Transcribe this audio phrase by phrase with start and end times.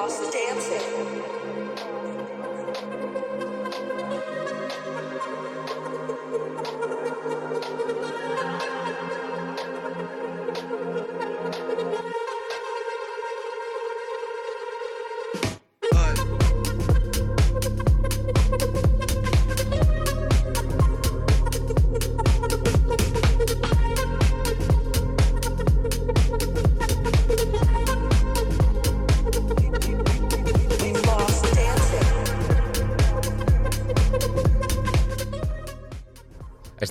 [0.00, 1.20] Lost Dancing.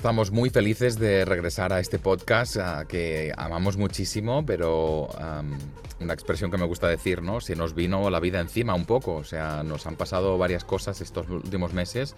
[0.00, 5.58] Estamos muy felices de regresar a este podcast ah, que amamos muchísimo, pero am,
[6.00, 7.42] una expresión que me gusta decir, ¿no?
[7.42, 11.02] Se nos vino la vida encima un poco, o sea, nos han pasado varias cosas
[11.02, 12.14] estos últimos meses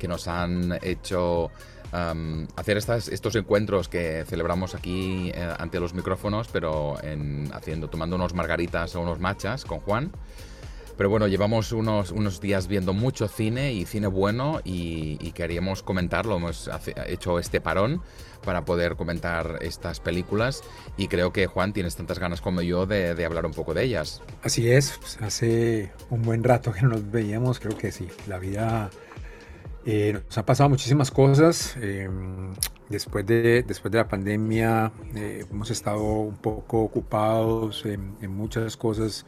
[0.00, 1.52] que nos han hecho
[1.92, 7.88] am, hacer estas, estos encuentros que celebramos aquí eh, ante los micrófonos, pero en, haciendo,
[7.88, 10.10] tomando unos margaritas o unos machas con Juan.
[11.02, 15.82] Pero bueno, llevamos unos, unos días viendo mucho cine y cine bueno y, y queríamos
[15.82, 16.36] comentarlo.
[16.36, 18.02] Hemos hace- hecho este parón
[18.44, 20.62] para poder comentar estas películas
[20.96, 23.82] y creo que Juan tienes tantas ganas como yo de, de hablar un poco de
[23.82, 24.22] ellas.
[24.44, 28.38] Así es, pues, hace un buen rato que no nos veíamos, creo que sí, la
[28.38, 28.88] vida
[29.84, 31.74] eh, nos ha pasado muchísimas cosas.
[31.80, 32.08] eh,
[32.88, 38.76] después, de, después de la pandemia eh, hemos estado un poco ocupados en, en muchas
[38.76, 39.26] cosas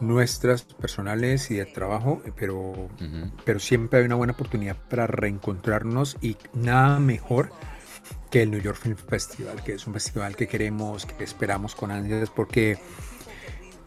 [0.00, 3.30] nuestras personales y de trabajo, pero, Ujú.
[3.44, 7.50] pero siempre hay una buena oportunidad para reencontrarnos y nada mejor
[8.30, 11.90] que el New York Film Festival, que es un festival que queremos, que esperamos con
[11.90, 12.78] ansias, porque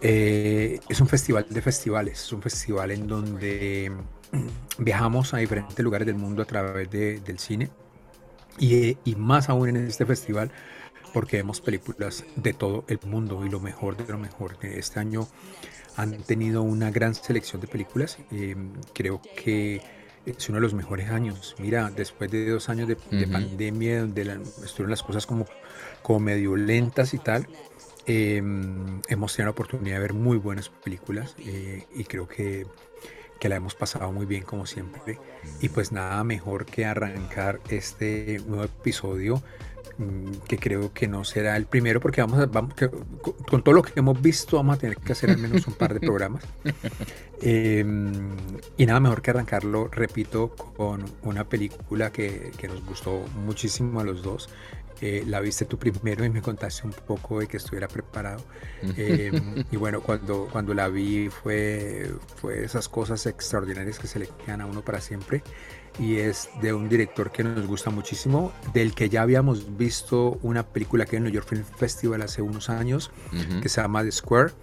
[0.02, 3.92] eh, es un festival de festivales, es un festival en donde
[4.31, 7.69] mm, viajamos a diferentes lugares del mundo a través de- del cine
[8.59, 10.52] y, y más aún en este festival
[11.14, 14.58] porque vemos películas de todo el mundo y lo mejor de lo mejor.
[14.61, 15.27] Este año
[15.97, 18.55] han tenido una gran selección de películas, eh,
[18.93, 19.81] creo que
[20.25, 21.55] es uno de los mejores años.
[21.59, 22.95] Mira, después de dos años de,
[23.27, 25.45] pandemia, donde la- estuvieron las cosas como,
[26.02, 27.47] como medio lentas y tal,
[28.05, 28.37] eh,
[29.07, 32.67] hemos tenido la oportunidad de ver muy buenas películas eh, y creo que,
[33.39, 35.19] que la hemos pasado muy bien como siempre.
[35.61, 39.41] Y pues nada mejor que arrancar este nuevo episodio
[40.47, 43.75] que creo que no será el primero porque vamos a, vamos que- con, con todo
[43.75, 46.43] lo que hemos visto vamos a tener que hacer al menos un par de programas.
[47.39, 47.85] Eh,
[48.77, 54.03] y nada mejor que arrancarlo, repito, con una película que, que nos gustó muchísimo a
[54.03, 54.49] los dos.
[54.99, 58.43] Eh, la viste tú primero y me contaste un poco de que estuviera preparado.
[58.95, 59.31] Eh,
[59.71, 64.61] y bueno, cuando, cuando la vi fue, fue esas cosas extraordinarias que se le quedan
[64.61, 65.43] a uno para siempre.
[65.99, 70.61] Y es de un director que nos gusta muchísimo, del que ya habíamos visto una
[70.63, 73.61] película que en el New York Film Festival hace unos años, Ujú.
[73.61, 74.53] que se llama The Square.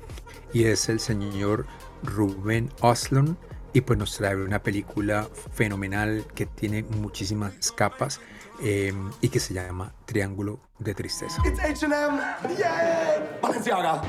[0.52, 1.66] Y es el señor
[2.04, 3.36] Ruben Oslund.
[3.72, 8.20] Y pues nos trae una película fenomenal que tiene muchísimas capas
[8.62, 11.42] eh, y que se llama Triángulo de Tristeza.
[11.44, 12.20] It's H&M,
[12.56, 13.40] yay!
[13.42, 14.00] Balenciaga,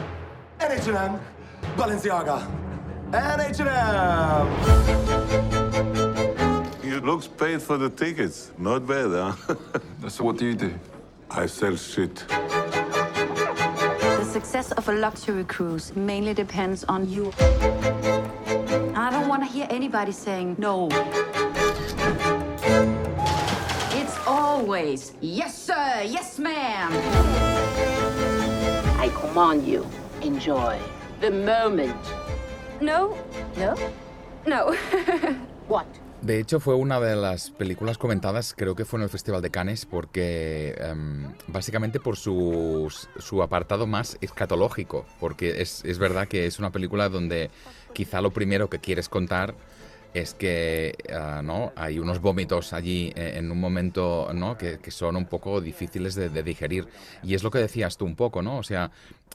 [0.59, 1.17] and H&M,
[1.75, 2.47] Balenciaga,
[3.11, 3.65] and H&M.
[6.95, 8.51] You looks paid for the tickets.
[8.57, 9.55] Not bad, huh?
[10.07, 10.73] So what do you do?
[11.29, 12.23] I sell shit.
[14.19, 17.33] The success of a luxury cruise mainly depends on you.
[18.95, 20.87] I don't want to hear anybody saying no.
[23.91, 26.93] It's always yes, sir, yes, ma'am.
[28.97, 29.85] I command you,
[30.21, 30.79] enjoy
[31.19, 31.99] the moment.
[32.79, 33.17] No,
[33.57, 33.75] No?
[34.47, 34.73] no.
[35.67, 35.87] What?
[36.25, 39.51] De hecho, fue una de las películas comentadas, creo que fue en el Festival de
[39.51, 46.47] Cannes, porque em, básicamente por su, su apartado más escatológico, porque es, es verdad que
[46.47, 47.51] es una película donde
[47.93, 49.53] quizá lo primero que quieres contar
[50.15, 54.89] es que ah, no hay unos vómitos allí eh, en un momento no que, que
[54.89, 56.87] son un poco difíciles de, de digerir.
[57.21, 58.89] Y es lo que decías tú un poco no o sea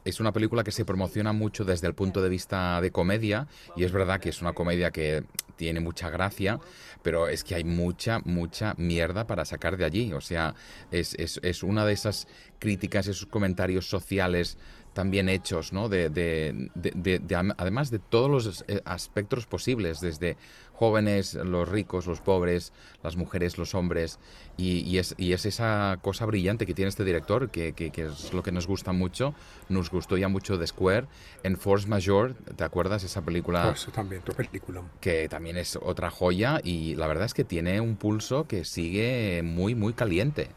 [0.05, 3.85] es una película que se promociona mucho desde el punto de vista de comedia y
[3.85, 5.25] es verdad que es una comedia que
[5.61, 6.59] tiene mucha gracia
[7.03, 10.13] pero es que hay mucha mucha mierda para sacar de allí.
[10.15, 10.55] O sea
[10.91, 12.27] es, es, es una de esas
[12.59, 14.57] críticas esos comentarios sociales
[14.93, 15.89] también hechos, ¿no?
[15.89, 20.37] De, de- de- de- de am- además de todos los eh, aspectos posibles, desde
[20.73, 22.73] jóvenes, los ricos, los pobres,
[23.03, 24.19] las mujeres, los hombres,
[24.57, 28.07] y, y es, y es esa cosa brillante que tiene este director, que, que- que
[28.07, 29.35] es lo que nos gusta mucho,
[29.69, 31.07] nos gustó ya mucho de Square,
[31.43, 33.05] en Force Majeure, ¿te acuerdas?
[33.05, 34.83] Esa película Oh, eso también, tu película.
[35.01, 39.43] que también es otra joya y la verdad es que tiene un pulso que sigue
[39.45, 40.49] muy, muy caliente.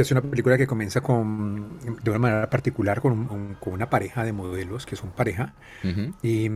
[0.00, 4.24] Es una película que comienza con, de una manera particular con, un- con una pareja
[4.24, 5.54] de modelos que son pareja
[6.22, 6.48] y,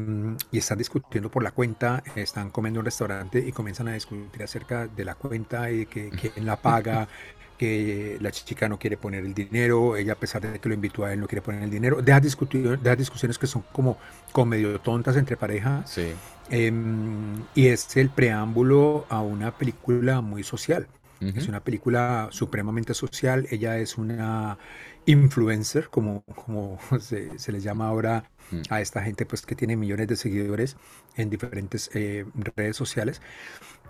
[0.50, 4.42] y están discutiendo por la cuenta, están comiendo en un restaurante y comienzan a discutir
[4.42, 7.08] acerca de la cuenta y de que quién la paga,
[7.58, 11.04] que la chica no quiere poner el dinero, ella a pesar de que lo invitó
[11.04, 13.98] a él no quiere poner el dinero, deja, discutir, deja discusiones que son como,
[14.32, 16.14] como medio tontas entre pareja Sí.
[16.48, 20.88] Em, y es el preámbulo a una película muy social.
[21.20, 23.46] Es una película supremamente social.
[23.50, 24.58] Ella es una
[25.06, 28.62] influencer, como, como se, se les llama ahora Mm.
[28.68, 30.76] a esta gente pues, que tiene millones de seguidores
[31.16, 32.24] en diferentes eh,
[32.56, 33.20] redes sociales.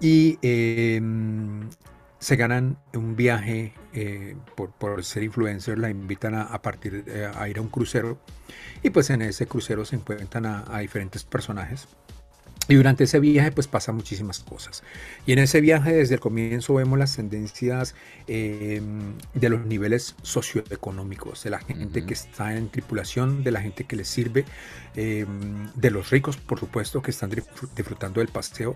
[0.00, 1.68] Y em,
[2.18, 7.30] se ganan un viaje eh, por, por ser influencer, la invitan a, a partir, eh,
[7.34, 8.18] a ir a un crucero.
[8.82, 11.88] Y pues en ese crucero se encuentran a, a diferentes personajes.
[12.70, 14.84] Y durante ese viaje pues pasan muchísimas cosas.
[15.26, 17.96] Y en ese viaje desde el comienzo vemos las tendencias
[18.28, 18.80] eh,
[19.34, 23.96] de los niveles socioeconómicos, de la gente que está en tripulación, de la gente que
[23.96, 24.46] les sirve,
[24.94, 25.26] eh,
[25.74, 28.74] de los ricos por supuesto que están disfr- disfrutando del paseo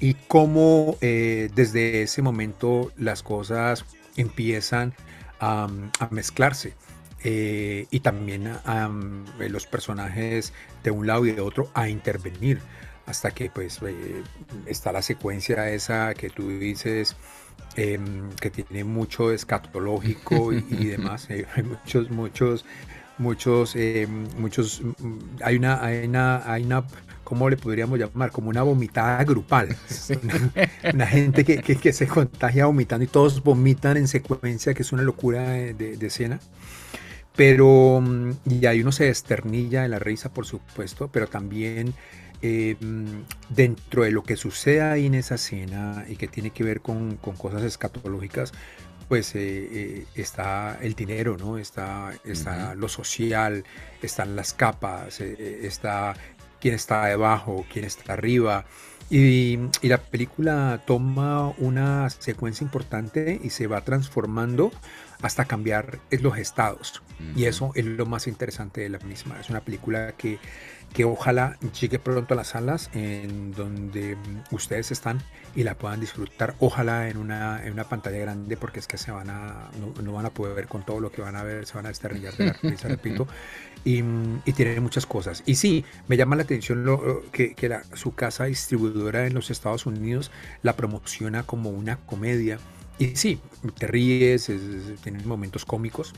[0.00, 3.84] y cómo eh, desde ese momento las cosas
[4.16, 4.94] empiezan
[5.38, 5.68] a,
[5.98, 6.78] a mezclarse.
[7.26, 8.90] eh, y también a,
[9.48, 10.52] los personajes
[10.82, 12.60] de un lado y de otro a intervenir
[13.06, 14.22] hasta que pues eh,
[14.66, 17.16] está la secuencia esa que tú dices
[17.76, 17.98] eh,
[18.40, 22.64] que tiene mucho escatológico y, y demás eh, hay muchos muchos
[23.18, 24.06] muchos eh,
[24.38, 26.84] muchos mm, hay una hay una hay una
[27.24, 28.30] ¿cómo le podríamos llamar?
[28.30, 29.74] Como una vomitada grupal.
[30.22, 34.82] Una, una gente que, que, que, se contagia vomitando y todos vomitan en secuencia, que
[34.82, 36.38] es una locura de, de, de escena.
[37.34, 41.94] Pero, mm, y ahí uno se desternilla de la risa, por supuesto, pero también
[42.46, 42.76] eh,
[43.48, 47.16] dentro de lo que sucede ahí en esa escena y que tiene que ver con,
[47.16, 48.52] con cosas escatológicas,
[49.08, 51.56] pues eh, eh, está el dinero, ¿no?
[51.56, 52.76] Está, está uh -huh.
[52.76, 53.64] lo social,
[54.02, 56.14] están las capas, eh, está
[56.60, 58.66] quién está debajo, quién está arriba.
[59.10, 64.70] Y, y, la película toma una secuencia importante y se va transformando
[65.22, 67.02] hasta cambiar los estados.
[67.20, 67.38] Uh -huh.
[67.38, 69.38] Y eso es lo más interesante de la misma.
[69.40, 70.38] Es una película que,
[70.92, 74.16] que ojalá llegue pronto a las salas en donde
[74.50, 75.20] ustedes están
[75.56, 76.54] y la puedan disfrutar.
[76.58, 79.70] Ojalá en una, en una pantalla grande porque es que se van a,
[80.02, 81.88] no, van a poder ver con todo lo que van a ver, se van a
[81.88, 83.26] desternillar de la risa, repito.
[83.84, 84.02] Y,
[84.44, 85.42] y, tiene muchas cosas.
[85.46, 86.84] Y sí, me llama la atención
[87.32, 90.30] que, que su casa distribuidora en los Estados Unidos
[90.62, 92.58] la promociona como una comedia.
[92.98, 93.40] Y sí,
[93.78, 96.14] te ríes, es, es, tiene momentos cómicos,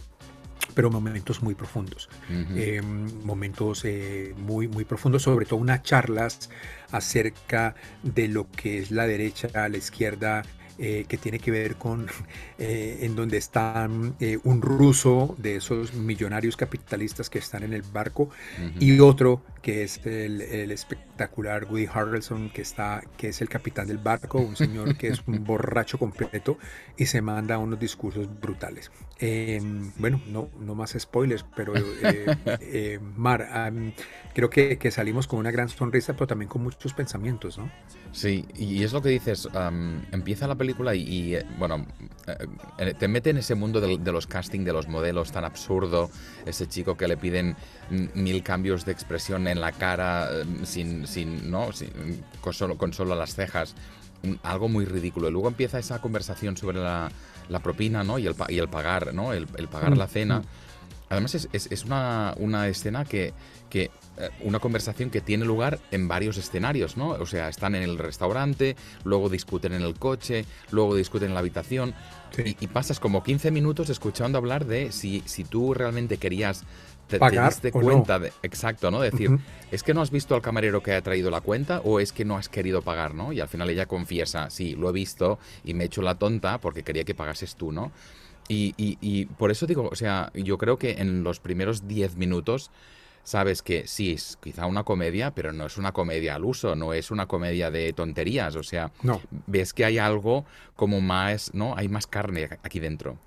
[0.75, 2.56] pero momentos muy profundos, uh -huh.
[2.56, 6.50] eh, momentos eh, muy, muy profundos, sobre todo unas charlas
[6.91, 10.43] acerca de lo que es la derecha, la izquierda,
[10.79, 12.06] eh, que tiene que ver con
[12.58, 17.81] eh, en donde están eh, un ruso de esos millonarios capitalistas que están en el
[17.81, 18.82] barco uh -huh.
[18.82, 23.89] y otro que es el, el, espectacular Woody Harrelson que está que es el capitán
[23.89, 26.57] del barco un señor que es un borracho completo
[26.97, 28.93] y se manda unos discursos brutales.
[29.19, 33.91] Em, bueno no no más spoilers pero eh, Mar um,
[34.35, 37.69] creo que, que, salimos con una gran sonrisa pero también con muchos pensamientos no
[38.12, 41.87] sí y es lo que dices um, empieza la película y, y bueno,
[42.79, 46.11] eh, te mete en ese mundo de, de, los casting de los modelos tan absurdo,
[46.45, 47.57] ese chico que le piden
[47.91, 50.31] mil cambios de expresión en la cara
[50.65, 51.73] sin, sin ¿no?
[51.73, 51.90] Sin,
[52.40, 53.75] con, solo, con solo las cejas,
[54.43, 55.28] algo muy ridículo.
[55.28, 57.11] Y luego empieza esa conversación sobre la,
[57.49, 58.19] la propina ¿no?
[58.19, 59.33] y, el, y el pagar, ¿no?
[59.33, 60.43] el, el pagar mm, la cena.
[61.09, 63.33] Además es, es, es una, una, escena que,
[63.71, 63.90] que
[64.40, 67.11] una conversación que tiene lugar en varios escenarios, ¿no?
[67.11, 68.75] O sea, están en el restaurante,
[69.05, 71.95] luego discuten en el coche, luego discuten en la habitación
[72.35, 72.57] sí.
[72.61, 76.64] y, y, pasas como 15 minutos escuchando hablar de si, si tú realmente querías
[77.07, 78.25] te, te diste cuenta no?
[78.25, 79.01] de exacto, ¿no?
[79.01, 79.41] Decir, uh -huh.
[79.71, 82.25] es que no has visto al camarero que ha traído la cuenta o es que
[82.25, 83.33] no has querido pagar, ¿no?
[83.33, 86.59] Y al final ella confiesa, sí, lo he visto y me he hecho la tonta
[86.59, 87.93] porque quería que pagases tú, ¿no?
[88.49, 92.17] Y, y, y, por eso digo, o sea, yo creo que en los primeros 10
[92.17, 92.71] minutos
[93.25, 96.95] sabes que sí, es quizá una comedia, pero no es una comedia al uso, no
[96.95, 99.21] es una comedia de tonterías, o sea, no.
[99.49, 100.45] ves que hay algo
[100.77, 101.77] como más, ¿no?
[101.77, 103.19] Hay más carne aquí dentro.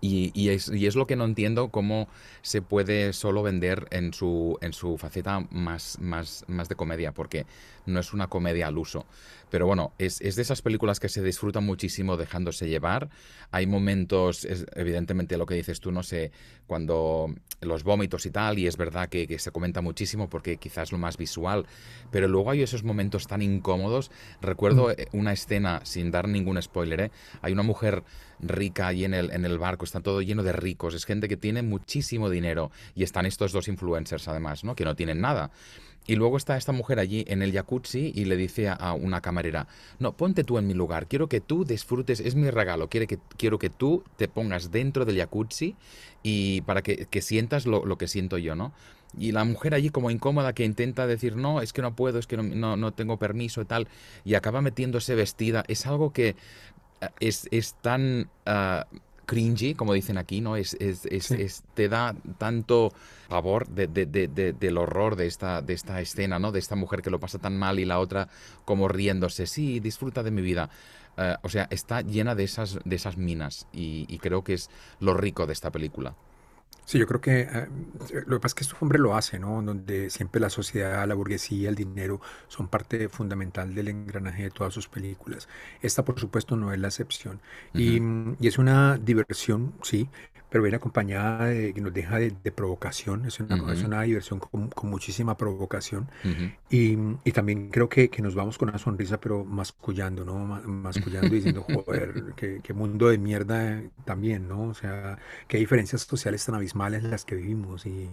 [0.00, 2.08] Y, y, es, y, es, lo que no entiendo cómo
[2.42, 7.46] se puede solo vender en su, en su faceta más, más, más de comedia, porque
[7.86, 9.06] no es una comedia al uso.
[9.50, 13.08] Pero bueno, es, es de esas películas que se disfrutan muchísimo dejándose llevar.
[13.52, 16.32] Hay momentos, es, evidentemente lo que dices tú, no sé,
[16.66, 20.88] cuando los vómitos y tal, y es verdad que, que se comenta muchísimo porque quizás
[20.88, 21.66] es lo más visual,
[22.10, 24.10] pero luego hay esos momentos tan incómodos.
[24.40, 25.16] Recuerdo mm.
[25.16, 27.10] una escena, sin dar ningún spoiler, ¿eh?
[27.42, 28.02] hay una mujer
[28.40, 31.36] rica allí en el, en el barco, está todo lleno de ricos, es gente que
[31.36, 34.74] tiene muchísimo dinero y están estos dos influencers además, ¿no?
[34.74, 35.50] Que no tienen nada.
[36.08, 37.75] Y luego está esta mujer allí en el jacuzzi
[38.14, 39.68] y le dice a una camarera,
[39.98, 43.18] no, ponte tú en mi lugar, quiero que tú disfrutes, es mi regalo, quiero que,
[43.36, 45.76] quiero que tú te pongas dentro del jacuzzi
[46.22, 48.72] y para que, que sientas lo, lo, que siento yo, ¿no?
[49.18, 52.26] Y la mujer allí como incómoda que intenta decir, no, es que no puedo, es
[52.26, 53.88] que no, no, tengo permiso y tal,
[54.24, 56.36] y acaba metiéndose vestida, es algo que
[57.00, 58.28] eh, es, es tan...
[58.46, 58.84] Uh,
[59.26, 60.56] cringy, como dicen aquí, ¿no?
[60.56, 61.34] Es, es, es, sí.
[61.38, 62.92] es te da tanto
[63.28, 66.52] pavor de, de, de, del horror de esta, de esta escena, ¿no?
[66.52, 68.28] De esta mujer que lo pasa tan mal y la otra
[68.64, 70.70] como riéndose, sí, disfruta de mi vida.
[71.18, 74.68] Uh, o sea, está llena de esas, de esas minas y, y creo que es
[75.00, 76.14] lo rico de esta película.
[76.86, 77.68] Sí, yo creo que eh,
[78.26, 79.60] lo que pasa es que este hombre lo hace, ¿no?
[79.60, 84.72] Donde siempre la sociedad, la burguesía, el dinero son parte fundamental del engranaje de todas
[84.72, 85.48] sus películas.
[85.82, 87.40] Esta, por supuesto, no es la excepción.
[87.74, 88.36] Uh -huh.
[88.38, 90.08] y, y, es una diversión, sí,
[90.48, 93.26] pero viene acompañada de que nos deja de, de provocación.
[93.26, 93.72] Es una, uh -huh.
[93.72, 96.08] es una diversión con, con, muchísima provocación.
[96.24, 96.56] Uh -huh.
[96.70, 96.98] y,
[97.28, 100.38] y, también creo que, que, nos vamos con una sonrisa, pero mascullando, ¿no?
[100.66, 104.68] Mascullando y diciendo, joder, qué, qué mundo de mierda también, ¿no?
[104.68, 108.08] O sea, qué diferencias sociales tan abismales las que vivimos y,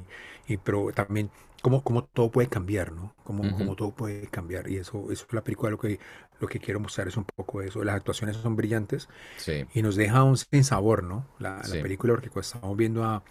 [0.48, 1.30] y pero también
[1.64, 3.16] cómo, cómo, todo puede cambiar, ¿no?
[3.24, 3.58] Cómo, uh -huh.
[3.58, 5.98] cómo, todo puede cambiar y eso, eso es la película lo que,
[6.42, 7.84] lo que quiero mostrar es un poco eso.
[7.86, 9.66] Las actuaciones son brillantes sí.
[9.74, 11.26] y nos deja un sin sabor, ¿no?
[11.40, 11.78] La, sí.
[11.78, 13.24] la película porque pues, estamos viendo a,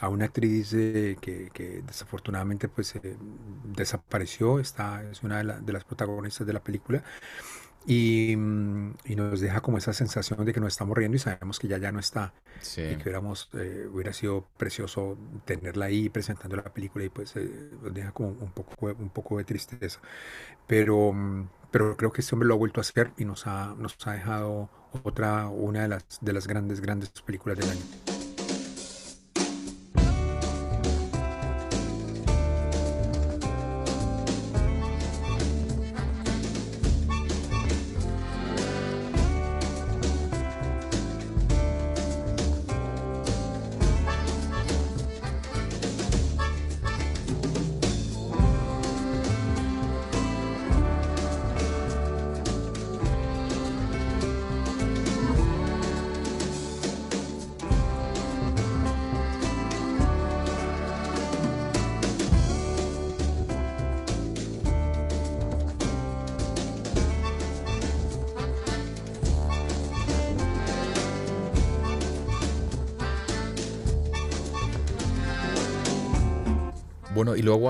[0.00, 3.16] a una actriz eh, que, que, desafortunadamente pues eh,
[3.64, 7.04] desapareció, está, es una de, la, de, las protagonistas de la película
[7.86, 8.36] y, y,
[9.16, 11.92] nos deja como esa sensación de que nos estamos riendo y sabemos que ya ya
[11.92, 12.80] no está sí.
[12.80, 17.70] y que hubiéramos eh, hubiera sido precioso tenerla ahí presentando la película y pues eh,
[17.82, 20.00] nos deja como un poco un poco de tristeza
[20.66, 21.14] pero
[21.70, 24.12] pero creo que este hombre lo ha vuelto a hacer y nos ha nos ha
[24.12, 24.70] dejado
[25.02, 28.13] otra una de las de las grandes grandes películas del año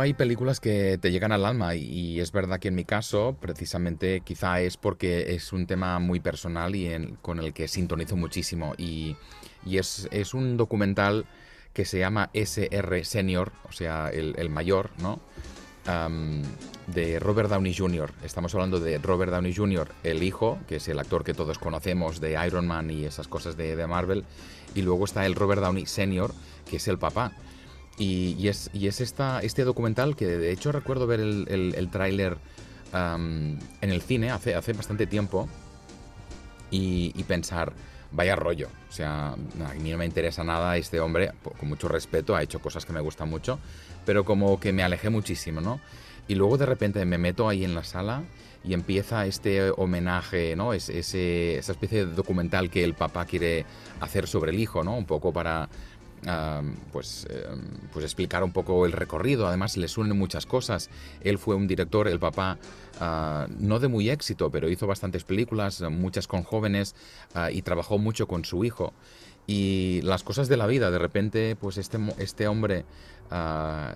[0.05, 4.21] hay películas que te llegan al alma y, es verdad que en mi caso, precisamente,
[4.21, 8.75] quizá es porque es un tema muy personal y en, con el que sintonizo muchísimo
[8.77, 9.17] y,
[9.65, 11.25] y es, es, un documental
[11.73, 15.21] que se llama SR Senior, o sea, el, el mayor, ¿no?
[15.87, 16.43] Um,
[16.87, 18.11] de Robert Downey Jr.
[18.23, 22.21] Estamos hablando de Robert Downey Jr., el hijo, que es el actor que todos conocemos
[22.21, 24.25] de Iron Man y esas cosas de, de Marvel,
[24.75, 26.33] y luego está el Robert Downey Senior,
[26.69, 27.33] que es el papá.
[27.97, 31.91] Y, es, y es esta, este documental que de hecho recuerdo ver el, el, el
[31.91, 32.39] tráiler
[32.95, 35.49] en el cine hace, hace bastante tiempo
[36.71, 37.73] y, y, pensar,
[38.13, 42.37] vaya rollo, o sea, a mí no me interesa nada este hombre, con mucho respeto,
[42.37, 43.59] ha hecho cosas que me gustan mucho,
[44.07, 45.81] pero como que me alejé muchísimo, ¿no?
[46.29, 48.23] Y luego de repente me meto ahí en la sala
[48.65, 50.73] y empieza este homenaje, ¿no?
[50.73, 53.67] Es, ese, esa especie de documental que el papá quiere
[54.01, 54.97] hacer sobre el hijo, ¿no?
[54.97, 55.69] Un poco para
[56.93, 57.59] Pues, uh,
[57.93, 59.47] pues explicar un poco el recorrido.
[59.47, 60.91] Además, le suenan muchas cosas.
[61.21, 62.59] Él fue un director, el papá,
[63.01, 66.95] uh, no de muy éxito, pero hizo bastantes películas, muchas con jóvenes,
[67.53, 68.93] y trabajó mucho con su hijo.
[69.47, 72.85] Y las cosas de la vida, de repente, pues este, este hombre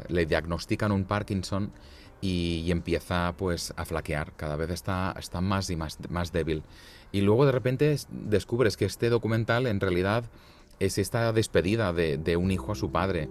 [0.09, 1.73] le diagnostican un Parkinson
[2.21, 4.33] y, empieza pues a flaquear.
[4.37, 6.63] Cada vez está, está más y más, más débil.
[7.13, 10.25] Y luego de repente descubres que este documental en realidad
[10.81, 13.29] es esta despedida de, de un hijo a su padre.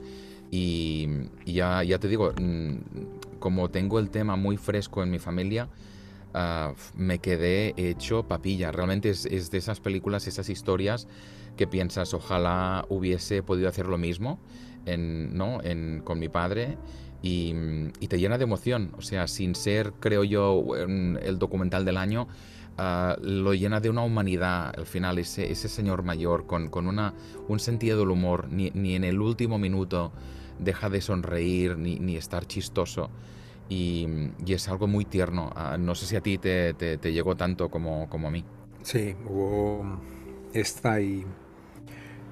[0.51, 1.07] Y,
[1.45, 5.69] ya, ya, te digo, mm, como tengo el tema muy fresco en mi familia,
[6.33, 8.71] uh, me quedé hecho papilla.
[8.71, 11.07] Realmente es, es, de esas películas, esas historias
[11.57, 14.39] que piensas, ojalá hubiese podido hacer lo mismo
[14.85, 15.61] en, ¿no?
[15.63, 16.77] en, con mi padre.
[17.23, 17.53] Y,
[17.99, 18.91] y, te llena de emoción.
[18.97, 22.27] O sea, sin ser, creo yo, el documental del año,
[22.77, 27.13] uh, lo llena de una humanidad al final, ese, ese señor mayor con, con una,
[27.47, 30.11] un sentido del humor, ni, ni, en el último minuto
[30.59, 33.09] deja de sonreír ni, ni estar chistoso.
[33.69, 34.07] Y,
[34.45, 35.51] y, es algo muy tierno.
[35.55, 38.45] Uh, no sé si a ti te, te, llegó tanto como, como, a mí.
[38.81, 39.99] Sí, hubo,
[40.53, 41.25] esta y,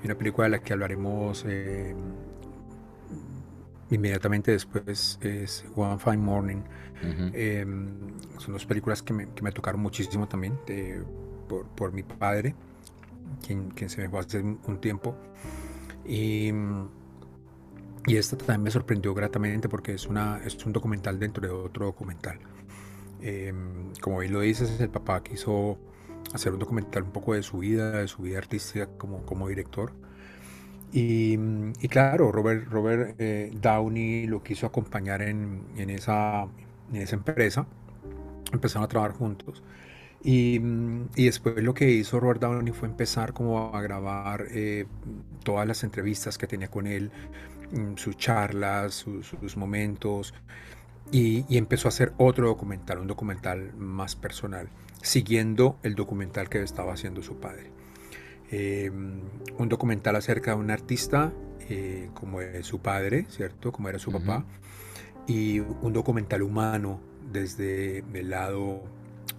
[0.01, 1.93] y una película de la que hablaremos eh,
[3.89, 6.61] inmediatamente después es One Fine Morning.
[7.01, 7.31] Ujú.
[7.33, 7.65] Eh,
[8.39, 11.03] son dos películas que me, que me tocaron muchísimo también de-
[11.47, 12.55] por, por mi padre,
[13.45, 15.15] quien, quien se me fue hace un tiempo.
[16.05, 16.51] Y,
[18.07, 21.85] y esta también me sorprendió gratamente porque es, una, es un documental dentro de otro
[21.87, 22.37] documental.
[23.21, 23.53] Eh,
[24.01, 25.77] como bien lo dices, el papá quiso
[26.33, 29.93] hacer un documental un poco de su vida, de su vida artística como, como director.
[30.93, 31.37] Y,
[31.81, 36.47] y claro, Robert, Robert eh, Downey lo quiso acompañar en, en esa,
[36.91, 37.67] en esa empresa.
[38.51, 39.63] Empezaron a trabajar juntos.
[40.23, 44.87] Y, mm, y después lo que hizo Robert Downey fue empezar como a grabar eh,
[45.43, 47.11] todas las entrevistas que tenía con él,
[47.71, 50.33] mm, sus charlas, sus, sus momentos.
[51.11, 54.69] Y, y empezó a hacer otro documental, un documental más personal,
[55.01, 57.71] siguiendo el documental que estaba haciendo su padre.
[58.51, 61.33] Eh, un documental acerca de un artista
[61.69, 63.71] eh, como es su padre, ¿cierto?
[63.71, 64.11] Como era su Ujú.
[64.11, 64.45] papá.
[65.27, 66.99] Y un documental humano
[67.31, 68.83] desde el lado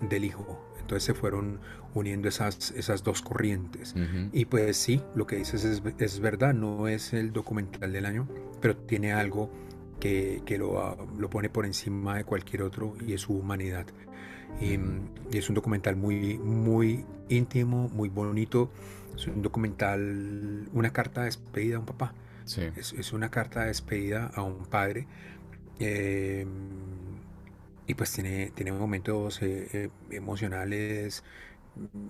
[0.09, 0.63] del hijo.
[0.81, 1.61] Entonces se fueron
[1.95, 3.95] uniendo esas, esas dos corrientes.
[3.95, 4.29] Ujú.
[4.33, 8.29] Y pues sí, lo que dices es, es verdad, no es el documental del año,
[8.61, 9.51] pero tiene algo
[9.99, 13.87] que, que lo, ah, lo pone por encima de cualquier otro y es su humanidad.
[14.61, 18.71] Y, mm, y es un documental muy, muy íntimo, muy bonito.
[19.15, 22.13] Es un documental, una carta de despedida a un papá.
[22.45, 22.63] Sí.
[22.77, 25.07] Es, es una carta de despedida a un padre.
[25.79, 26.47] Eh,
[27.87, 31.23] y pues tiene, tiene momentos eh, eh, emocionales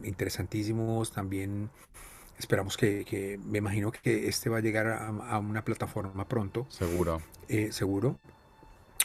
[0.04, 1.12] interesantísimos.
[1.12, 1.70] También
[2.38, 6.66] esperamos que, que- me imagino que este va a llegar a, a una plataforma pronto,
[6.68, 7.20] Seguro.
[7.48, 8.18] eh, seguro,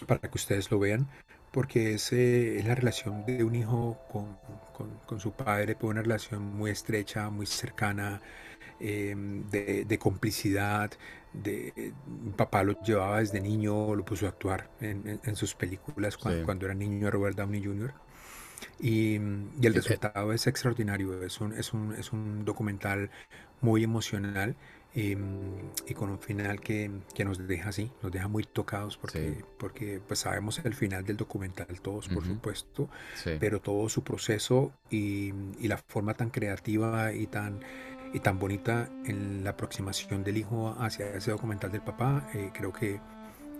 [0.07, 1.07] para que ustedes lo vean,
[1.51, 4.37] porque es, eh, es la relación de un hijo con,
[4.77, 8.21] con- con su padre, pues una relación muy estrecha, muy cercana,
[8.81, 9.15] eh,
[9.51, 10.91] de, de complicidad.
[11.33, 11.93] De,
[12.25, 16.17] mi papá lo llevaba desde niño, lo puso a actuar en, en- en sus películas
[16.17, 16.43] cuan- Sí.
[16.45, 17.93] cuando era niño, Robert Downey Jr.
[18.79, 19.19] Y, y el
[19.63, 19.71] Eh, eh.
[19.71, 23.09] resultado es extraordinario, es un, es un, es un documental
[23.61, 24.55] muy emocional
[24.93, 25.15] y,
[25.87, 29.45] y con un final que, que nos deja así, nos deja muy tocados porque, Sí.
[29.57, 32.33] porque pues sabemos el final del documental todos, por Ujú.
[32.33, 33.31] supuesto, Sí.
[33.39, 37.61] pero todo su proceso y, y la forma tan creativa y tan,
[38.13, 42.73] y tan bonita en la aproximación del hijo hacia ese documental del papá, eh, creo
[42.73, 42.99] que,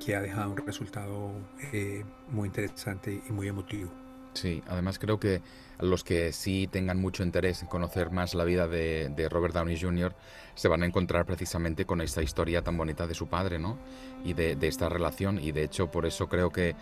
[0.04, 1.32] que ha dejado un resultado
[1.72, 3.92] eh, muy interesante y muy emotivo.
[4.34, 5.42] Sí, además creo que
[5.80, 10.16] los que sí tengan mucho interés en conocer más la vida de, Robert Downey Jr.
[10.56, 13.78] se van a encontrar precisamente con esta historia tan bonita de su padre, ¿no?
[14.24, 15.38] Y de, de esta relación.
[15.38, 16.76] Y de hecho, por eso creo que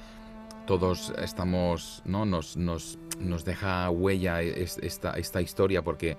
[0.68, 2.26] todos estamos, ¿no?
[2.26, 6.18] Nos, nos, nos deja huella es- esta, esta historia porque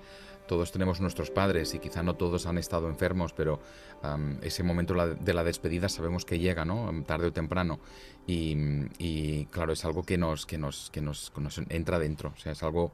[0.51, 3.61] todos tenemos nuestros padres y quizá no todos han estado enfermos, pero
[4.01, 6.91] am, ese momento de la despedida sabemos que llega, ¿no?
[7.05, 7.79] Tarde o temprano.
[8.27, 8.57] Y,
[8.97, 12.33] y, claro, es algo que nos, que nos, que nos, que nos entra dentro.
[12.35, 12.91] O sea, es algo,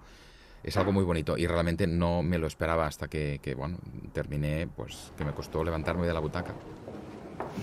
[0.61, 1.35] es algo muy bonito.
[1.35, 3.79] Y realmente no me lo esperaba hasta que, que, bueno,
[4.13, 6.53] terminé, pues que me costó levantarme de la butaca.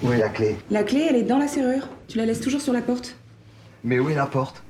[0.03, 1.87] Où est la clé La clé, elle est dans la serrure.
[2.09, 3.15] Tu la laisses toujours sur la porte.
[3.85, 4.61] Mais où est la porte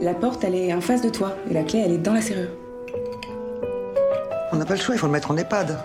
[0.00, 1.36] La porte, elle est en face de toi.
[1.50, 2.65] Et la clé, elle est dans la serrure.
[4.52, 5.78] On n'a pas le choix, il faut le mettre en EHPAD.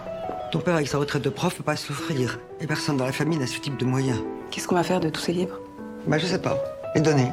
[0.52, 2.40] Ton père, avec sa retraite de prof, peut pas souffrir.
[2.60, 4.20] Et personne dans la famille n'a ce type de moyens.
[4.52, 5.60] Qu'est-ce qu'on va faire de tous ces livres
[6.08, 6.58] Bah, je sais pas.
[6.94, 7.28] Les donner.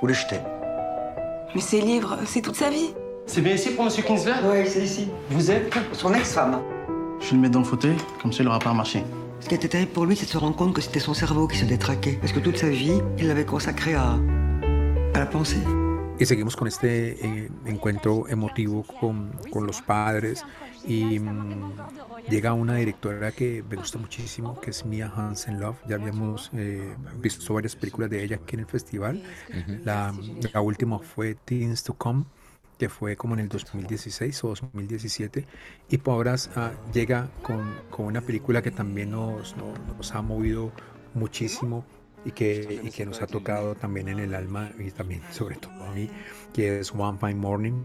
[0.00, 0.38] Ou les jeter.
[1.54, 2.94] Mais ces livres, c'est toute sa vie.
[3.26, 4.32] C'est bien ici pour Monsieur Kinsler?
[4.44, 5.08] Ouais, c'est ici.
[5.30, 5.72] Vous êtes?
[5.92, 6.60] Son ex-femme.
[7.20, 9.04] Je vais le mettre dans le fauteuil, comme ça il aura pas à marcher.
[9.38, 11.46] Ce qui était terrible pour lui, c'est de se rendre compte que c'était son cerveau
[11.46, 12.18] qui se détraquait.
[12.20, 14.16] Parce que toute sa vie, il l'avait consacré à.
[15.14, 15.58] à la pensée.
[16.22, 20.44] Y seguimos con este eh, encuentro emotivo con, con los padres
[20.84, 21.72] y mm,
[22.30, 25.78] llega una directora que me gusta muchísimo, que es Mia Hansen Love.
[25.88, 29.20] Ya habíamos eh, visto varias películas de ella aquí en el festival.
[29.84, 30.14] la,
[30.52, 32.24] la última fue Teens to Come,
[32.78, 35.48] que fue como en el 2016 o 2017.
[35.88, 40.70] Y Pobras ah, llega con, con una película que también nos, nos- nos ha movido
[41.14, 41.84] muchísimo
[42.24, 45.72] y que, y que nos ha tocado también en el alma y también sobre todo
[45.84, 46.08] a mí,
[46.52, 47.82] que es One Fine Morning,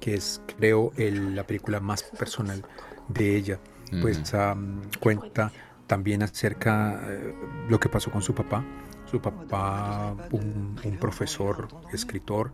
[0.00, 2.64] que es creo el- la película más personal
[3.08, 3.58] de ella.
[4.00, 5.50] Pues am, cuenta
[5.88, 7.34] también acerca eh,
[7.68, 8.64] lo que pasó con su papá.
[9.10, 12.52] Su papá, un, un profesor, escritor,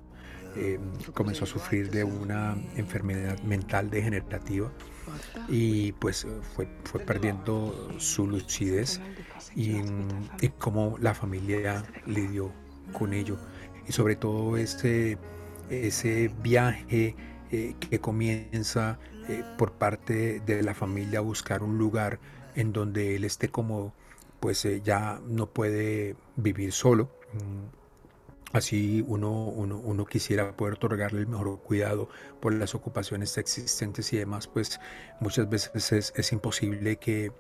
[0.57, 0.81] eh,
[1.13, 4.73] comenzó a sufrir de una enfermedad mental degenerativa
[5.49, 9.01] y pues fue, fue perdiendo su lucidez
[9.55, 9.77] y,
[10.41, 12.53] y cómo la familia lidió
[12.93, 13.37] con ello
[13.89, 15.19] y sobre todo ese,
[16.43, 17.15] viaje
[17.51, 18.99] eh, que comienza
[19.29, 22.19] eh, por parte de la familia buscar un lugar
[22.55, 23.95] en donde él esté como,
[24.41, 27.11] pues eh, ya no puede vivir solo.
[28.61, 32.09] Mm, Así uno, uno, uno quisiera poder otorgarle el mejor cuidado
[32.41, 34.81] por las ocupaciones existentes y demás, pues
[35.21, 37.33] muchas veces es, es imposible que,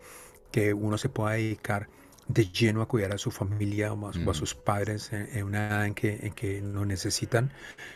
[0.50, 1.88] que uno se pueda dedicar
[2.28, 5.44] de lleno a cuidar a su familia o a, o a sus padres en, en
[5.44, 7.52] una edad en que, en que lo necesitan,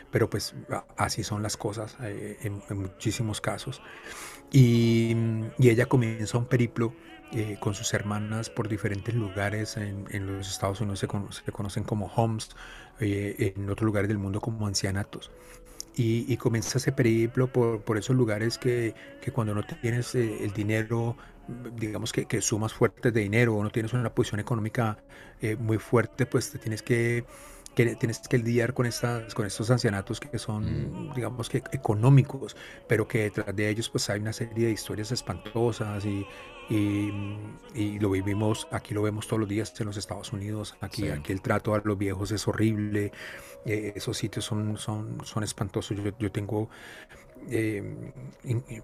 [0.09, 0.55] pero pues
[0.97, 3.81] así son las cosas eh, en, en muchísimos casos.
[4.51, 5.15] Y,
[5.57, 6.93] y ella comienza un periplo
[7.31, 11.51] eh, con sus hermanas por diferentes lugares en, en los Estados Unidos se, cono- se
[11.51, 12.49] conocen como homes,
[12.99, 15.31] eh, en otros lugares del mundo como ancianatos.
[15.95, 20.43] Y, y comienza ese periplo por, por esos lugares que, que cuando no tienes eh,
[20.45, 21.17] el dinero,
[21.75, 24.97] digamos que, que sumas fuertes de dinero o no tienes una posición económica
[25.41, 27.25] eh, muy fuerte, pues te tienes que,
[27.75, 32.55] que tienes que lidiar con, estas, con estos ancianatos que son, digamos que económicos,
[32.87, 36.25] pero que detrás de ellos pues hay una serie de historias espantosas y,
[36.69, 37.11] y,
[37.75, 41.09] y lo vivimos, aquí lo vemos todos los días en los Estados Unidos, aquí, Sí.
[41.09, 43.11] aquí el trato a los viejos es horrible,
[43.65, 45.97] eh, esos sitios son, son, son espantosos.
[45.97, 46.69] Yo, yo tengo
[47.49, 47.83] eh,